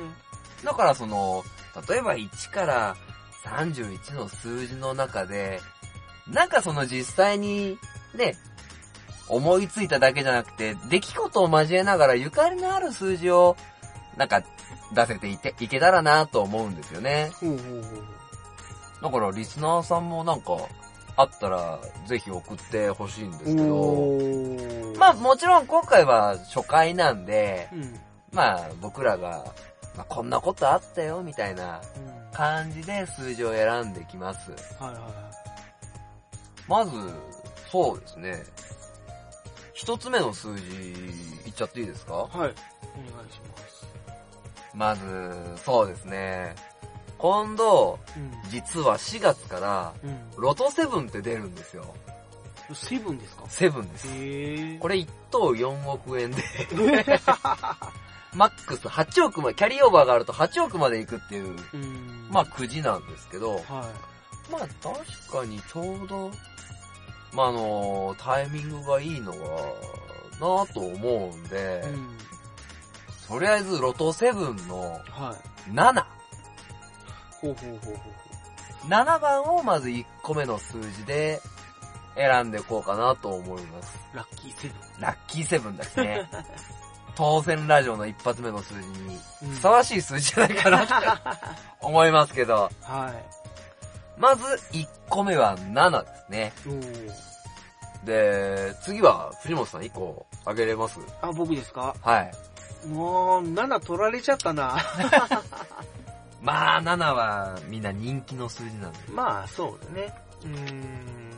[0.64, 1.44] だからその、
[1.88, 2.96] 例えば1から
[3.46, 5.62] 31の数字の中で、
[6.28, 7.78] なんかその実際に、
[8.16, 8.36] ね、
[9.28, 13.56] 思いついただけじゃなくて、出来事を交えながらゆかりのある数字を、
[14.18, 14.44] なんか
[14.94, 17.32] 出せていて、いけたらなと思うんですよね。
[17.40, 17.84] ほうほうほう。
[19.02, 20.58] だからリスナーさんもなんか、
[21.16, 28.00] あったら、ぜひ送ってほしいんですけど、おまあもちろん今回は初回なんで、うん。
[28.32, 29.44] まあ僕らが、
[30.00, 32.32] まあ、こんなことあったよみたいなうん。
[32.32, 34.52] 感じで数字を選んできます。
[34.52, 34.56] は
[34.88, 35.12] いはいはい。
[36.70, 36.92] まず、
[37.70, 38.42] そうですね。
[39.74, 40.64] 一つ目の数字、
[41.46, 42.14] いっちゃっていいですか？
[42.14, 42.30] はい。
[42.32, 42.56] お願いし
[43.42, 43.88] ます。
[44.74, 46.56] まず、そうですね。
[47.18, 48.50] 今度、うん。
[48.50, 50.32] 実は4月から、うん。
[50.42, 51.94] ロトセブンって出るんですよ。
[52.74, 53.44] セブンですか？
[53.50, 54.06] セブンです。
[54.80, 56.42] これ1等4億円で、
[58.34, 62.28] マックス8億まで、キャリーオーバーがあると8億まで行くっていう、うん。
[62.30, 63.92] まあくじなんですけど、は
[64.52, 66.32] まあ確かにちょうど、
[67.34, 69.38] まああの、タイミングがいいのは、
[70.40, 71.84] なぁと思うんで。
[73.28, 75.36] とりあえずロト7のは
[75.68, 75.72] い。
[75.72, 76.04] 7。
[77.42, 81.40] ほうほうほうほうほ7番をまず1個目の数字で
[82.16, 84.00] 選んでいこうかなと思います。
[84.14, 84.18] う。
[84.18, 85.02] ラッキーセブン。
[85.02, 86.30] ラッキーセブンですね。
[87.20, 90.94] 当選ラジオの一発目の数字にうんふさわしい数字じゃないかなって
[91.82, 94.22] 思いますけど、はい。
[94.22, 96.54] まず1個目は7ですね。
[98.06, 100.98] で、次は藤本さん1個あげれます？
[101.22, 101.94] あ、僕ですか？
[102.02, 102.32] はい。
[102.88, 104.78] もう、7取られちゃったな。
[106.42, 109.00] まあ、7はみんな人気の数字なんで。
[109.12, 110.14] まあ、そうだね。
[110.44, 111.38] うーん。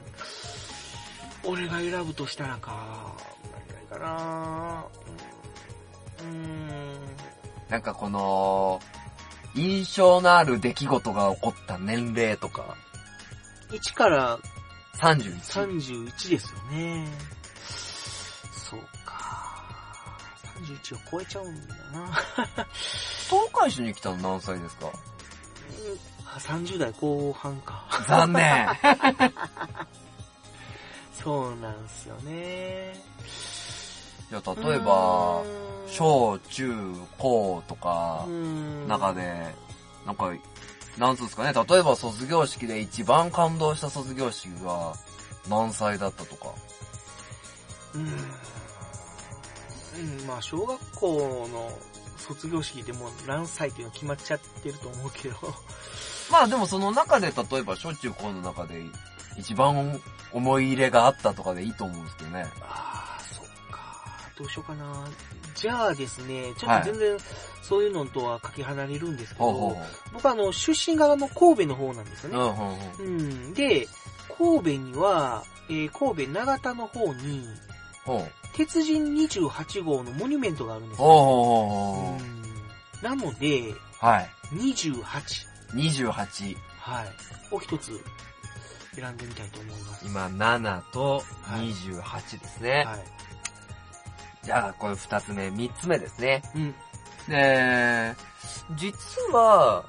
[1.43, 2.71] 俺が選ぶとしたらか。
[3.51, 4.85] 何がいいかな。
[5.07, 5.30] うーん。
[7.69, 8.81] なんかこの、
[9.55, 12.75] 印象のある出来事が起こった年齢とか、
[13.69, 14.37] 1から
[14.97, 15.39] 31。
[15.41, 17.07] 31ですよね。
[18.53, 19.63] そうか。
[20.61, 22.11] 31を超えちゃうんだな。
[23.29, 24.91] 東海市に来たの何歳ですか？
[26.33, 27.85] あ30代後半か。
[28.07, 28.67] 残念。
[31.23, 32.93] そうなんすよね。
[34.31, 35.43] いや、例えば
[35.87, 36.73] 小、中、
[37.17, 39.53] 高とかう、ん中で、
[40.05, 40.31] なんか、
[40.97, 44.93] なんつうんですかね、例えば卒業式で一番感動した卒業式が
[45.49, 46.53] 何歳だったとか。
[47.93, 48.03] うん。
[48.03, 48.05] う
[50.23, 51.69] ん、まあ、小学校の
[52.17, 55.35] 卒業式でもう何歳っていうの決まっちゃってると思うけど。
[56.31, 58.81] まあでもその中で例えば小中高の中で
[59.37, 59.99] 一番
[60.31, 62.45] 思い入れがあったとかでいいと思うんですけどね。
[62.61, 62.90] あ。
[64.41, 65.07] どうしようかな。
[65.55, 67.17] じゃあですね、ちょっと全然
[67.61, 69.85] そういうのとはかけ離れるんですけど、ほうほうほう。
[70.13, 72.75] 僕あの、出身があの、神戸の方なんですよね。
[72.99, 73.53] うん。
[73.53, 73.87] で、
[74.37, 77.45] 神戸には、えー神戸長田の方に。
[78.53, 81.07] 鉄人28号のモニュメントがあるんですよ。
[81.07, 82.41] ほうん
[83.01, 83.75] なので、う。
[83.99, 84.29] はい。
[84.53, 85.01] 28。
[85.73, 86.55] 28。
[86.77, 87.55] はい。
[87.55, 87.99] を一つ
[88.95, 90.05] 選んでみたいと思います。
[90.05, 92.83] 今7と28ですね。
[92.85, 92.99] はい。
[94.43, 96.41] じゃあ、これ2つ目、3つ目ですね。
[96.55, 96.75] うん。
[97.27, 98.15] で、
[98.75, 98.97] 実
[99.33, 99.83] は、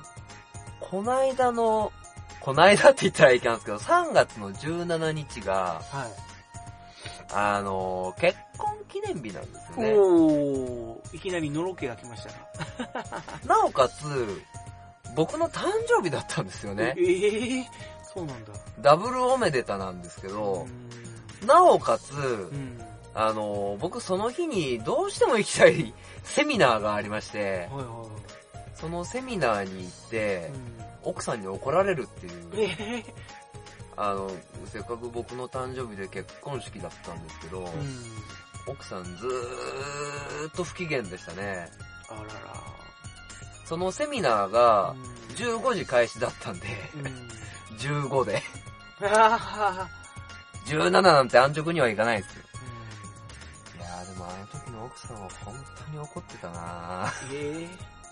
[0.80, 1.92] こないだの、
[2.40, 6.32] こないだって言ったらいけないんですけど、3月の17日が、はい。
[7.34, 9.94] あの、結婚記念日なんですよね。
[9.94, 13.22] おー、いきなりのろけが来ましたが。
[13.46, 14.42] なおかつ、
[15.14, 16.94] 僕の誕生日だったんですよね。
[16.98, 17.64] えー、
[18.02, 18.52] そうなんだ。
[18.80, 20.66] ダブルおめでたなんですけど
[21.42, 22.91] う、なおかつ、ん。
[23.14, 25.92] あの、僕その日にどうしても行きたい
[26.24, 28.06] セミナーがありまして、はいは
[28.74, 30.46] そのセミナーに行ってい。
[30.46, 30.82] う、ん。
[31.04, 33.04] 奥さんに怒られるっていう、え
[33.96, 34.30] あの、
[34.66, 38.12] せっかく僕の誕生日で結婚式だったんですけど、ー、うん。
[38.66, 41.68] 奥さんずーっと不機嫌でしたね。
[42.08, 42.28] あらら。
[43.64, 47.28] そのセミナーがうん15時開始だったんで、うん。
[47.78, 48.42] 15で、
[49.00, 49.88] あ
[50.66, 52.42] 17なんて安直にはいかないですよ。
[54.22, 55.54] もあの時の奥奥さんは本
[55.86, 58.02] 当に怒ってたなええ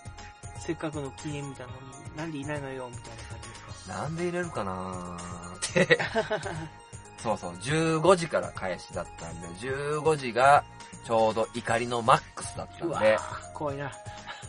[0.59, 3.93] せっかくの記念みたいなのに、なんでいないのよ、みたいな感じですか？
[3.93, 5.17] なんで入れるかな
[5.55, 5.99] って。
[7.17, 10.63] そうそう、15時から開始だったんで、15時が
[11.05, 13.17] ちょうど怒りのマックスだったんうわで、
[13.53, 13.91] 怖いな。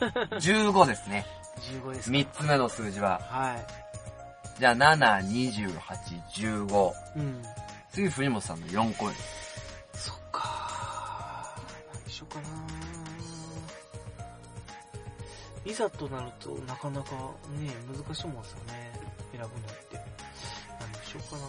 [0.38, 1.24] 15ですね。
[1.60, 2.16] 15ですか。
[2.16, 3.18] 3つ目の数字は。
[3.30, 3.66] はい。
[4.58, 5.78] じゃあ7、
[6.34, 6.92] 28、15。
[7.16, 7.42] うん。
[7.90, 9.12] 次藤本さんの4個目。
[9.12, 9.18] そ
[15.64, 17.10] リザとなるとなかなか
[17.58, 17.70] ね、
[18.04, 18.92] 難しいもんですよね。
[19.32, 19.50] 選ぶのっ
[19.88, 20.00] て。
[20.80, 21.42] 何しようかな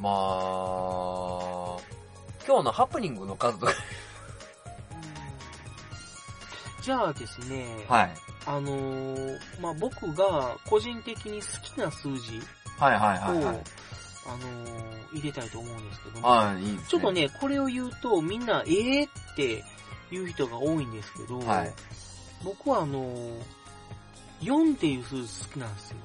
[0.00, 1.78] まあ、
[2.46, 3.72] 今日のハプニングの数とか。
[6.82, 8.10] じゃあですね、はい。
[8.46, 12.42] あのー、まあ、僕が個人的に好きな数字
[12.78, 13.62] はいはいを、はいはい。
[14.26, 16.78] あのー、入れたいと思うんですけども、ああ、いいね。
[16.86, 17.12] ちょっと。
[17.12, 19.64] ね、これを言うとみんな、えーって
[20.10, 21.72] 言う人が多いんですけど、はい。
[22.44, 23.38] 僕はあのー、
[24.42, 25.96] 4っていう数字好きなんですよ。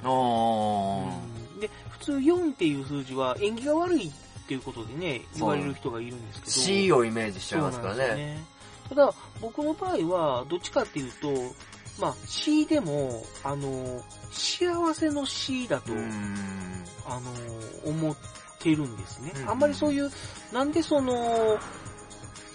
[1.60, 4.12] で、普通4っていう数字は縁起が悪いっ
[4.48, 6.52] ていうことでね、言われる人がいるんですけど。
[6.52, 8.00] C をイメージしちゃいますからね。
[8.00, 8.60] ですよ
[8.90, 11.32] ただ、僕の場合は、どっちかっていうと、
[12.00, 15.94] まあ、C でも、あの、幸せの C だと。
[15.94, 17.30] あの、
[17.86, 18.16] 思っ
[18.60, 19.46] てるんですねう。
[19.46, 20.12] んあんまりそういう、
[20.52, 21.60] なんでその、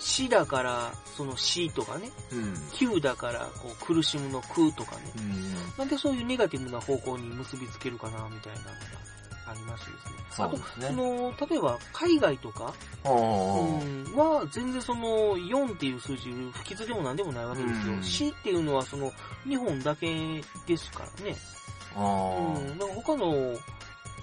[0.04, 3.00] 死だから、その死とかね、うん。
[3.00, 5.78] だから、こう、苦しむの空とかね、うん。
[5.78, 10.44] なんでそういうネガティブな方向に結びつけるかな、みたいなのがありましてですね。
[10.44, 12.74] あと、そうですねその、例えば、海外とか。
[13.04, 17.94] うん、は、全然その、4っていう数字、不吉でも何でもないわけですよ。
[17.94, 19.10] うん C っていうのは、その、
[19.48, 21.34] 日本だけですからね。
[21.96, 23.56] うん、だから他の、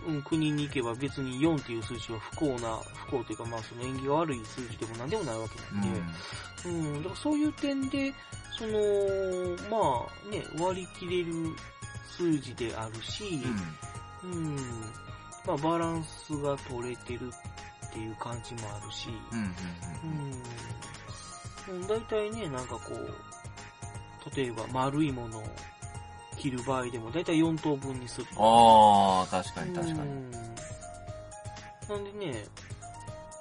[0.08, 2.78] うん、国に行けば別に4っていう数字は不幸な、
[3.08, 6.02] 不幸というか、まあその縁起が悪い数字でも何でもないわけなんで、
[6.66, 8.14] うん、だからそういう点で、
[8.58, 8.80] その、
[9.70, 11.56] まあね、割り切れる
[12.18, 13.42] 数字であるし、
[14.24, 14.56] うん、
[15.46, 17.32] まあバランスが取れてる
[17.88, 19.40] っていう感じもあるし、うん。
[19.40, 20.32] うん。
[21.74, 25.44] うん、うん、大体ね、なんかこう、例えば丸いものを
[26.38, 28.28] 切る場合でも大体4等分にする。
[28.38, 30.00] あー、確かに確かに。
[30.00, 30.32] うん
[31.92, 32.46] なんでね、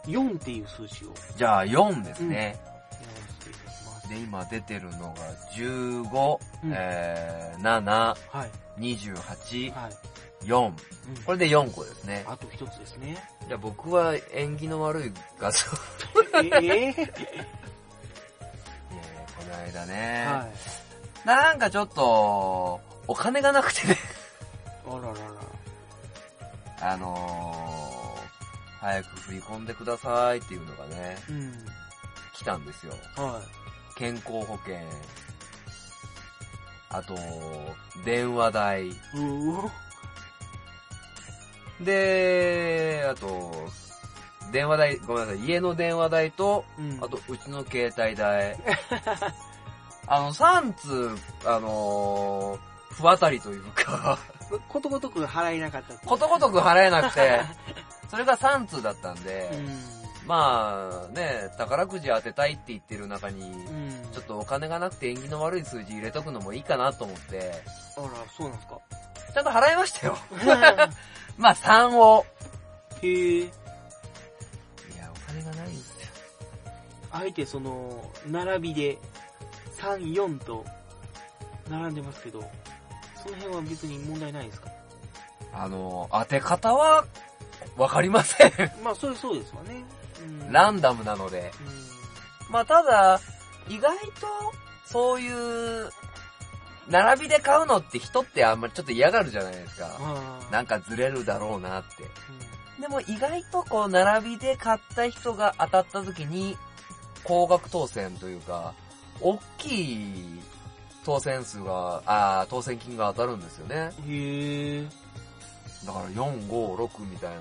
[0.06, 2.36] 4っていう数字をじゃあ4ですね。
[2.36, 4.08] やらせていただきます。
[4.08, 5.14] で、今出てるのが
[5.54, 8.50] 15、うんえー、7、はい。
[8.80, 10.46] 28、はい。
[10.46, 10.66] 4。
[10.66, 10.74] うん
[11.24, 12.24] これで4個ですね。
[12.26, 13.16] あと一つですね。
[13.46, 15.58] じゃあ僕は縁起の悪い画像。
[16.42, 17.04] ええ いやいやこ
[19.48, 20.89] の間ね、はい。
[21.24, 23.96] なんかちょっと、お金がなくてね、
[24.86, 26.92] あららら。
[26.92, 31.52] あのー、早く振り込んでくださいっていうのがね、うん。
[32.32, 32.94] 来たんですよ。
[33.16, 33.40] は
[33.96, 34.78] 健康保険、
[36.88, 37.14] あと、
[38.04, 38.90] 電話代、
[41.80, 43.68] で、あと、
[44.52, 46.98] 電話代、ごめんなさい、家の電話代と、うん。
[47.02, 48.56] あと、うちの携帯代。
[50.10, 51.10] あの、3通、
[51.46, 54.18] あのー不当たりというか、
[54.68, 57.40] ことごとく払えなかったことごとく払えなくて、
[58.10, 60.26] それが3通だったんで、うん。
[60.26, 64.12] まあね、宝くじ当てたいって言ってる中に、うん。
[64.12, 67.62] ちょっとお金がなくて縁起の悪い数字入れとくのもいいかなと思って、
[67.96, 68.78] あら、そうなんですか。
[69.32, 70.18] ちゃんと払いましたよ。
[71.38, 72.26] まあ3を。
[73.02, 73.40] へえ。
[73.42, 73.44] い
[74.98, 76.08] や、お金がないんですよ。
[77.12, 78.98] あえてその、並びで、
[79.80, 80.64] 3、4と、
[81.68, 82.40] 並んでますけど、
[83.22, 84.68] その辺は別に問題ないですか？
[85.52, 87.04] あの、当て方は、
[87.76, 88.52] わかりません。
[88.82, 89.82] まあ、それそうですわね。
[90.20, 90.52] うん。
[90.52, 91.52] ランダムなので。
[92.48, 92.52] うん。
[92.52, 93.20] まあただ、
[93.68, 94.26] 意外と、
[94.86, 95.28] そうい
[95.86, 95.90] う、
[96.88, 99.88] 並びで買うのって人ってあんまりちょっと嫌がるじゃないですか。
[100.50, 102.02] なんかずれるだろうなって。
[102.02, 102.10] うん
[102.80, 106.56] でも意外とこう、並びで買った人が当たった時に、
[107.24, 108.72] 高額当選というか、
[109.20, 110.40] 大きい
[111.04, 113.90] 当選数が、あー当選金が当たるんですよね。
[114.06, 114.88] へえ。
[115.86, 117.40] だから4、5、6みたいな、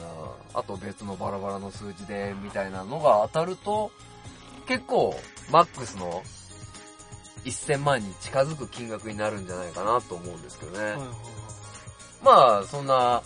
[0.53, 3.91] あと別のバラバラの数字でみたいなのが当たると、
[4.67, 5.15] 結構、
[5.51, 6.23] マックスの
[7.43, 10.77] 1000万に近づく金額になるんじゃないかなと思うんですけどね。
[10.77, 11.07] はいはいはい。
[12.23, 13.21] まあ、そんな、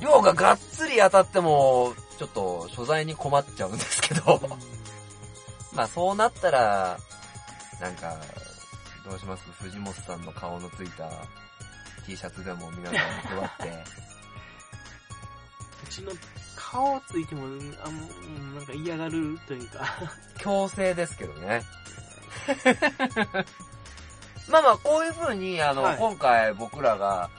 [0.00, 4.40] 量ががっつり当たっても、ちょっと所在に困っちゃうんですけど、
[5.74, 6.98] まあそうなったら、
[7.80, 8.14] なんか、
[9.04, 9.44] どうします？
[9.62, 11.08] 藤本さんの顔のついた
[12.06, 13.84] T シャツでも皆さんに配って、
[15.84, 16.12] うちの
[16.56, 19.80] 顔ついても、あんうんなんか嫌がるというか。
[20.38, 21.62] 強制ですけどね。
[24.48, 27.30] まあまあ、こういう風に、あの、はい今回僕らが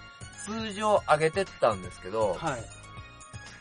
[0.46, 2.64] 数字を上げてったんですけど、はい。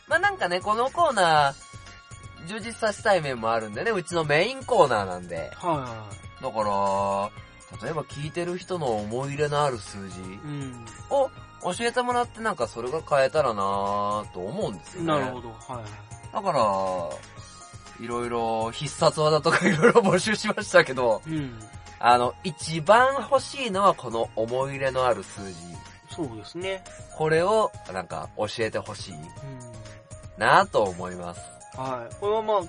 [0.07, 5.51] まあなんかね、このコーナー、充実させたい面もあるんでね、うちのメインコーナーなんで。
[5.55, 6.07] は
[6.41, 7.31] だから、
[7.83, 10.19] 例えば聞いてる人の思い入れのある数字。
[11.09, 11.29] を
[11.63, 15.07] 教えてもらってなんかそれが変えたらなぁと思うんですよね。
[15.07, 15.49] なるほど。
[15.49, 16.33] はい。
[16.33, 21.53] だから、いろいろ必殺技とかいろいろ募集しましたけど、うん。
[21.99, 25.55] あの、一番欲しいのはこの思い入れのある数字。
[26.09, 26.83] そうですね。
[27.15, 29.21] これをなんか教えてほしいうん。
[30.37, 31.41] なぁと思います。
[31.77, 32.15] はい。
[32.19, 32.61] これはまあ、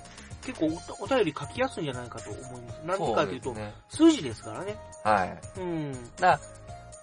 [0.45, 0.67] 結構
[0.99, 2.81] おお便り書きやすいんじゃないかと思います。
[2.85, 3.73] なんでかというと、ね。
[3.89, 4.75] 数字ですからね。
[5.03, 5.59] はい。
[5.59, 6.15] うん。
[6.17, 6.39] だ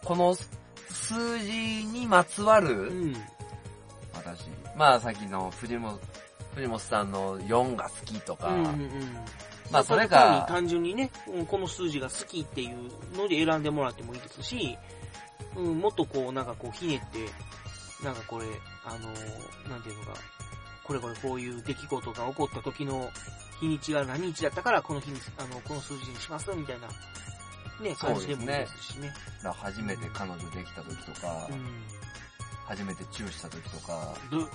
[0.05, 0.35] この
[0.91, 3.17] 数字にまつわうる、ん。
[4.15, 5.99] 私、まあさっきの藤本、
[6.55, 8.75] 藤本さんの4が好きとか、うんうんうん。
[9.71, 14.77] まあそれ単にが、単純にね、うんこの数字が好きっていうので選んでもらってもいいですし、
[15.57, 17.27] うん、もっとこう、なんかこう、ひねって、
[18.05, 18.47] なんかこれ、
[18.85, 20.13] あのーなんていうのか、
[20.91, 23.09] これこれこういう出来事が起こった時の
[23.61, 26.89] 日にちが何日だったから、この日に、あの、この数字にします、みたいな、
[27.81, 29.13] ね、感じでもいいですしね。
[29.41, 31.85] だから初めて彼女できた時とか、うん。
[32.67, 34.49] 初めてチューした時とか、ど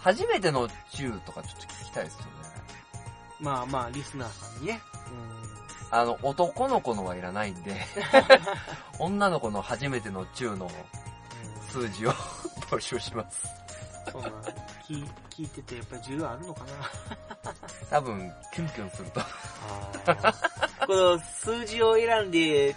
[0.00, 2.28] 初めてのチューとかちょっと聞きたいですよね。
[3.40, 4.80] まあまあ、リスナーさんにね。
[5.90, 7.78] あの、男の子のはいらないんで、
[8.98, 10.70] 女の子の初めてのチューの
[11.68, 12.14] 数字を
[12.70, 13.46] 募集します。
[14.06, 14.12] うん。
[14.12, 14.28] そんな、
[14.86, 17.52] 聞聞いててやっぱり需要あるのかな？
[17.90, 19.20] 多分、キュンキュンすると。
[20.86, 22.76] この数字を選んで、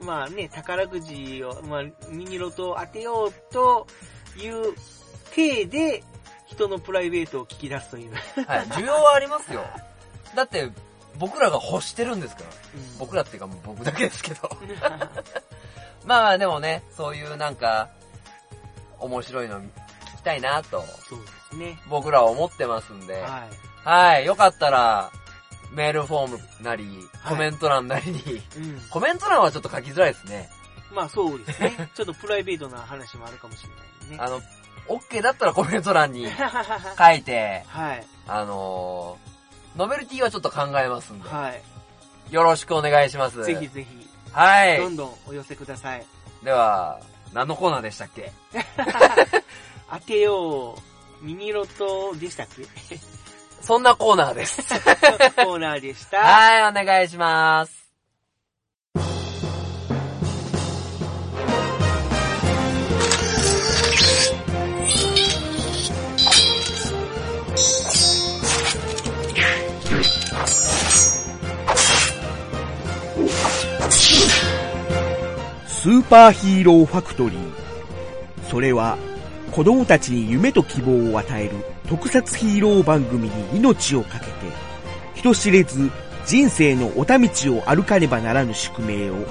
[0.00, 3.86] まあね、宝くじを、まあ、ミニロトを当てようと
[4.36, 4.74] いう
[5.34, 6.04] 体で、
[6.46, 8.12] 人のプライベートを聞き出すという。
[8.46, 9.64] はい、需要はありますよ。
[10.34, 10.70] だって、
[11.18, 12.48] 僕らが欲してるんですから。
[12.98, 14.50] 僕らっていうかもう僕だけですけど。
[16.04, 17.90] まあまあでもね、そういうなんか、
[19.02, 19.66] 面白いの聞
[20.16, 21.78] きたいなと、そうですね。
[21.88, 23.14] 僕らは思ってますんで。
[23.14, 23.88] はい。
[23.88, 25.10] はい、よかったら、
[25.72, 28.18] メールフォームなり、はいコメント欄なりに、
[28.56, 28.80] うん。
[28.90, 30.50] コメント欄はちょっと書きづらいですね。
[30.92, 31.90] まあそうですね。
[31.94, 33.70] ちょっとプライベートな話もあるかもしれ
[34.10, 34.24] ないね。
[34.24, 34.42] あの、
[34.88, 36.26] OK だったらコメント欄に
[36.98, 38.06] 書いて、はい。
[38.26, 41.62] あのー、ノベルティはちょっと考えますんで、はい。
[42.34, 43.42] よろしくお願いします。
[43.44, 44.78] ぜひぜひ、はい。
[44.78, 46.04] どんどんお寄せください。
[46.42, 47.00] では、
[47.32, 48.32] 何のコーナーでしたっけ？
[49.90, 50.76] 当てよ
[51.22, 52.64] う、ミニロトでしたっけ
[53.60, 54.56] そんなコーナーです。
[55.36, 56.18] コーナーでした。
[56.18, 57.81] はい、お願いします。
[75.82, 77.52] スーパーヒーローファクトリー。
[78.48, 78.96] それは、
[79.50, 81.56] 子供たちに夢と希望を与える
[81.88, 84.30] 特撮ヒーロー番組に命をかけて、
[85.16, 85.90] 人知れず
[86.24, 89.26] 人生のおた道を歩かねばならぬ宿命を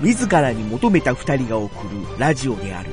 [0.00, 2.90] 自らに求めた二人が送るラジオである。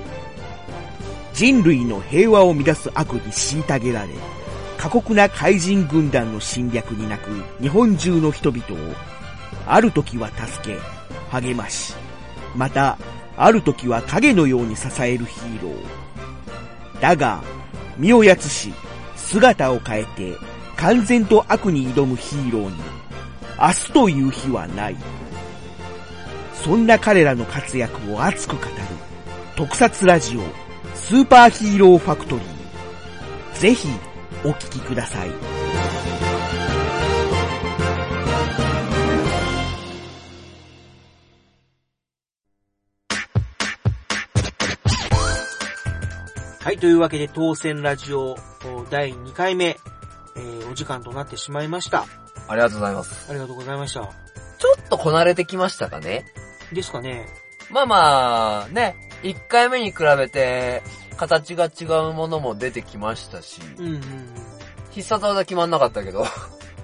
[1.36, 4.10] 人類の平和を乱す悪に虐げられ、
[4.80, 7.30] 過酷な怪人軍団の侵略に泣く
[7.62, 8.96] 日本中の人々を、
[9.68, 10.80] ある時は助け、
[11.30, 11.94] 励まし、
[12.56, 12.98] また、
[13.36, 17.02] ある時は影のように支えるヒーロー。
[17.02, 17.42] だが、
[17.98, 18.74] 身をやつし、
[19.16, 20.38] 姿を変えて、
[20.78, 22.76] 完全と悪に挑むヒーローに、
[23.60, 24.96] 明日という日はない。
[26.54, 28.70] そんな彼らの活躍を熱く語る、
[29.56, 30.42] 特撮ラジオ、
[30.96, 33.60] スーパーヒーローファクトリー。
[33.60, 33.88] ぜひ、
[34.44, 35.53] お聞きください。
[46.74, 48.36] はい、というわけで当選ラジオお
[48.90, 49.78] 第2回目、
[50.36, 52.08] えー、お時間となってしまいました。
[52.48, 53.30] ありがとうございます。
[53.30, 54.00] ありがとうございました。
[54.02, 54.10] ちょ
[54.84, 56.26] っとこなれてきましたかね？
[56.74, 57.28] ですかね。
[57.70, 60.82] まあまあ、ね、1回目に比べて、
[61.16, 64.02] 形が違うものも出てきましたし、うんうん
[64.90, 66.26] 必殺技決まんなかったけど、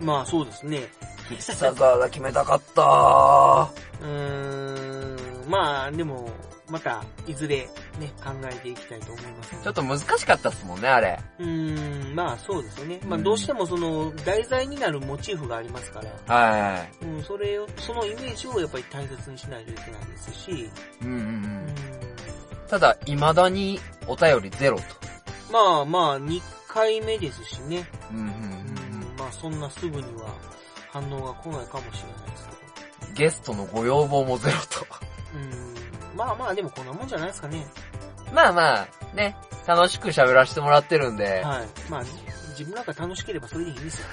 [0.01, 0.05] うん。
[0.05, 0.87] まあそうですね。
[1.29, 3.69] 必殺技決めたかったー。
[4.01, 6.30] うーん、まあでも、
[6.70, 7.68] また、いずれ
[8.00, 9.62] ね、考えていきたいと思います。
[9.62, 11.20] ちょっと難しかったっすもんね、あれ。
[11.39, 13.00] うーん、まあそうですよね。
[13.04, 20.70] まあうんどうしてもその、題材になるモチーフがありますから、はうん、それを、そのイメージをやっぱり大切にしないといけないですし、い。
[21.02, 21.20] うんうんう。
[21.20, 21.76] うんん、
[22.70, 24.84] ただ、未だにお便りゼロと。
[25.52, 27.84] まあまあ、2回目ですしね。
[28.12, 30.30] うんうんうんうん、まあそんなすぐには
[30.91, 32.50] 反応が来ないかもしれないです
[33.08, 35.09] けゲストのご要望もゼロと。
[35.34, 35.39] ど。
[35.39, 37.65] うん、まあまあでもこんなもんじゃないですかね。
[38.34, 39.36] まあまあ、ね、
[39.67, 41.67] 楽しく喋らせてもらってるんで、はい。
[41.89, 42.03] まあ、
[42.49, 44.07] 自分なんか楽しければそれでいいんですよ。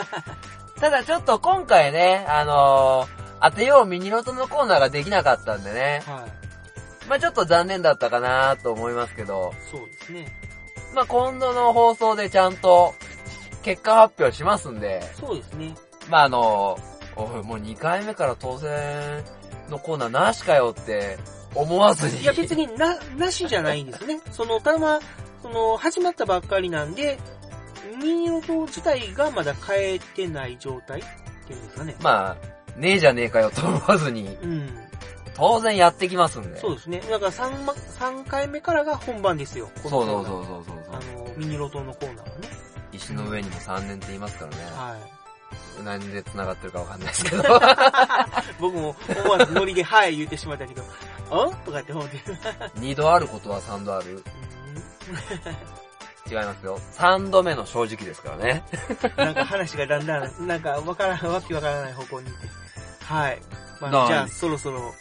[0.80, 7.08] ただちょっと今回ね、あのー当てようミニロトのコーナーができなかったんでね、はい。
[7.08, 10.32] まあちょっと残念だったかなと思いますけど、そうですね。
[10.94, 12.94] まあ今度の放送でちゃんと
[13.62, 15.74] 結果発表しますんで、そうですね。
[16.08, 18.70] まああのーおい、もう2回目から当選
[19.68, 21.18] のコーナーなしかよって
[21.54, 22.22] 思わずに。
[22.22, 24.20] いや別にな、なしじゃないんですね。
[24.32, 25.00] その、ただまあ、
[25.42, 27.18] その、始まったばっかりなんで、
[28.02, 31.04] ミニロト自体がまだ変えてない状態っ
[31.46, 31.96] ていうんですかね。
[32.00, 32.36] ま
[32.76, 34.68] あ、ねえじゃねえかよと思わずに、うん。
[35.36, 36.58] 当然やってきますんで。
[36.58, 37.00] そうですね。
[37.10, 39.68] だから3、ま三回目からが本番ですよ。
[39.82, 42.48] こそうのそうそうそうそうあの、ミニロトのコーナーはね。
[42.92, 44.56] 石の上にも3年って言いますからね。
[44.64, 45.23] はい。
[45.82, 47.42] 何で繋がってるかわかんないですけど。
[48.60, 50.82] 僕も思わずノリで、はい言ってしまったけど、
[51.30, 52.18] あとかって思って。
[52.80, 54.22] 2度あることは3度ある
[56.30, 56.78] 違いますよ。
[56.94, 58.64] 3度目の正直ですからね。
[59.16, 62.48] なんか話がだんだん、なんかわからん、わけわからない方向に行って。
[63.04, 63.42] はい。
[63.80, 64.94] まなああ、じゃあ、そろそろ、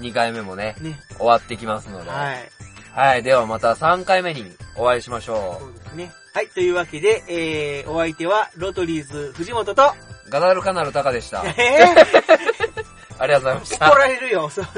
[0.00, 0.98] 2回目もね、ね。
[1.16, 2.10] 終わってきますので。
[2.10, 2.50] はい。
[2.92, 3.22] はい。
[3.22, 6.12] ではまた3回目にお会いしましょそうですね。
[6.38, 6.48] はい。
[6.50, 9.82] というわけで、えー、お相手は、ロトリーズ藤本と、
[10.26, 10.30] う。
[10.30, 11.42] ガナルカナルタカでした。
[11.44, 13.90] えー、 ありがとうございました。
[13.90, 14.70] 怒られるよ、そんな。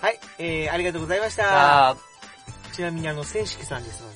[0.00, 0.18] はい。
[0.40, 1.96] えー、ありがとうございました。
[2.72, 4.15] ちなみにあの、千式さんですの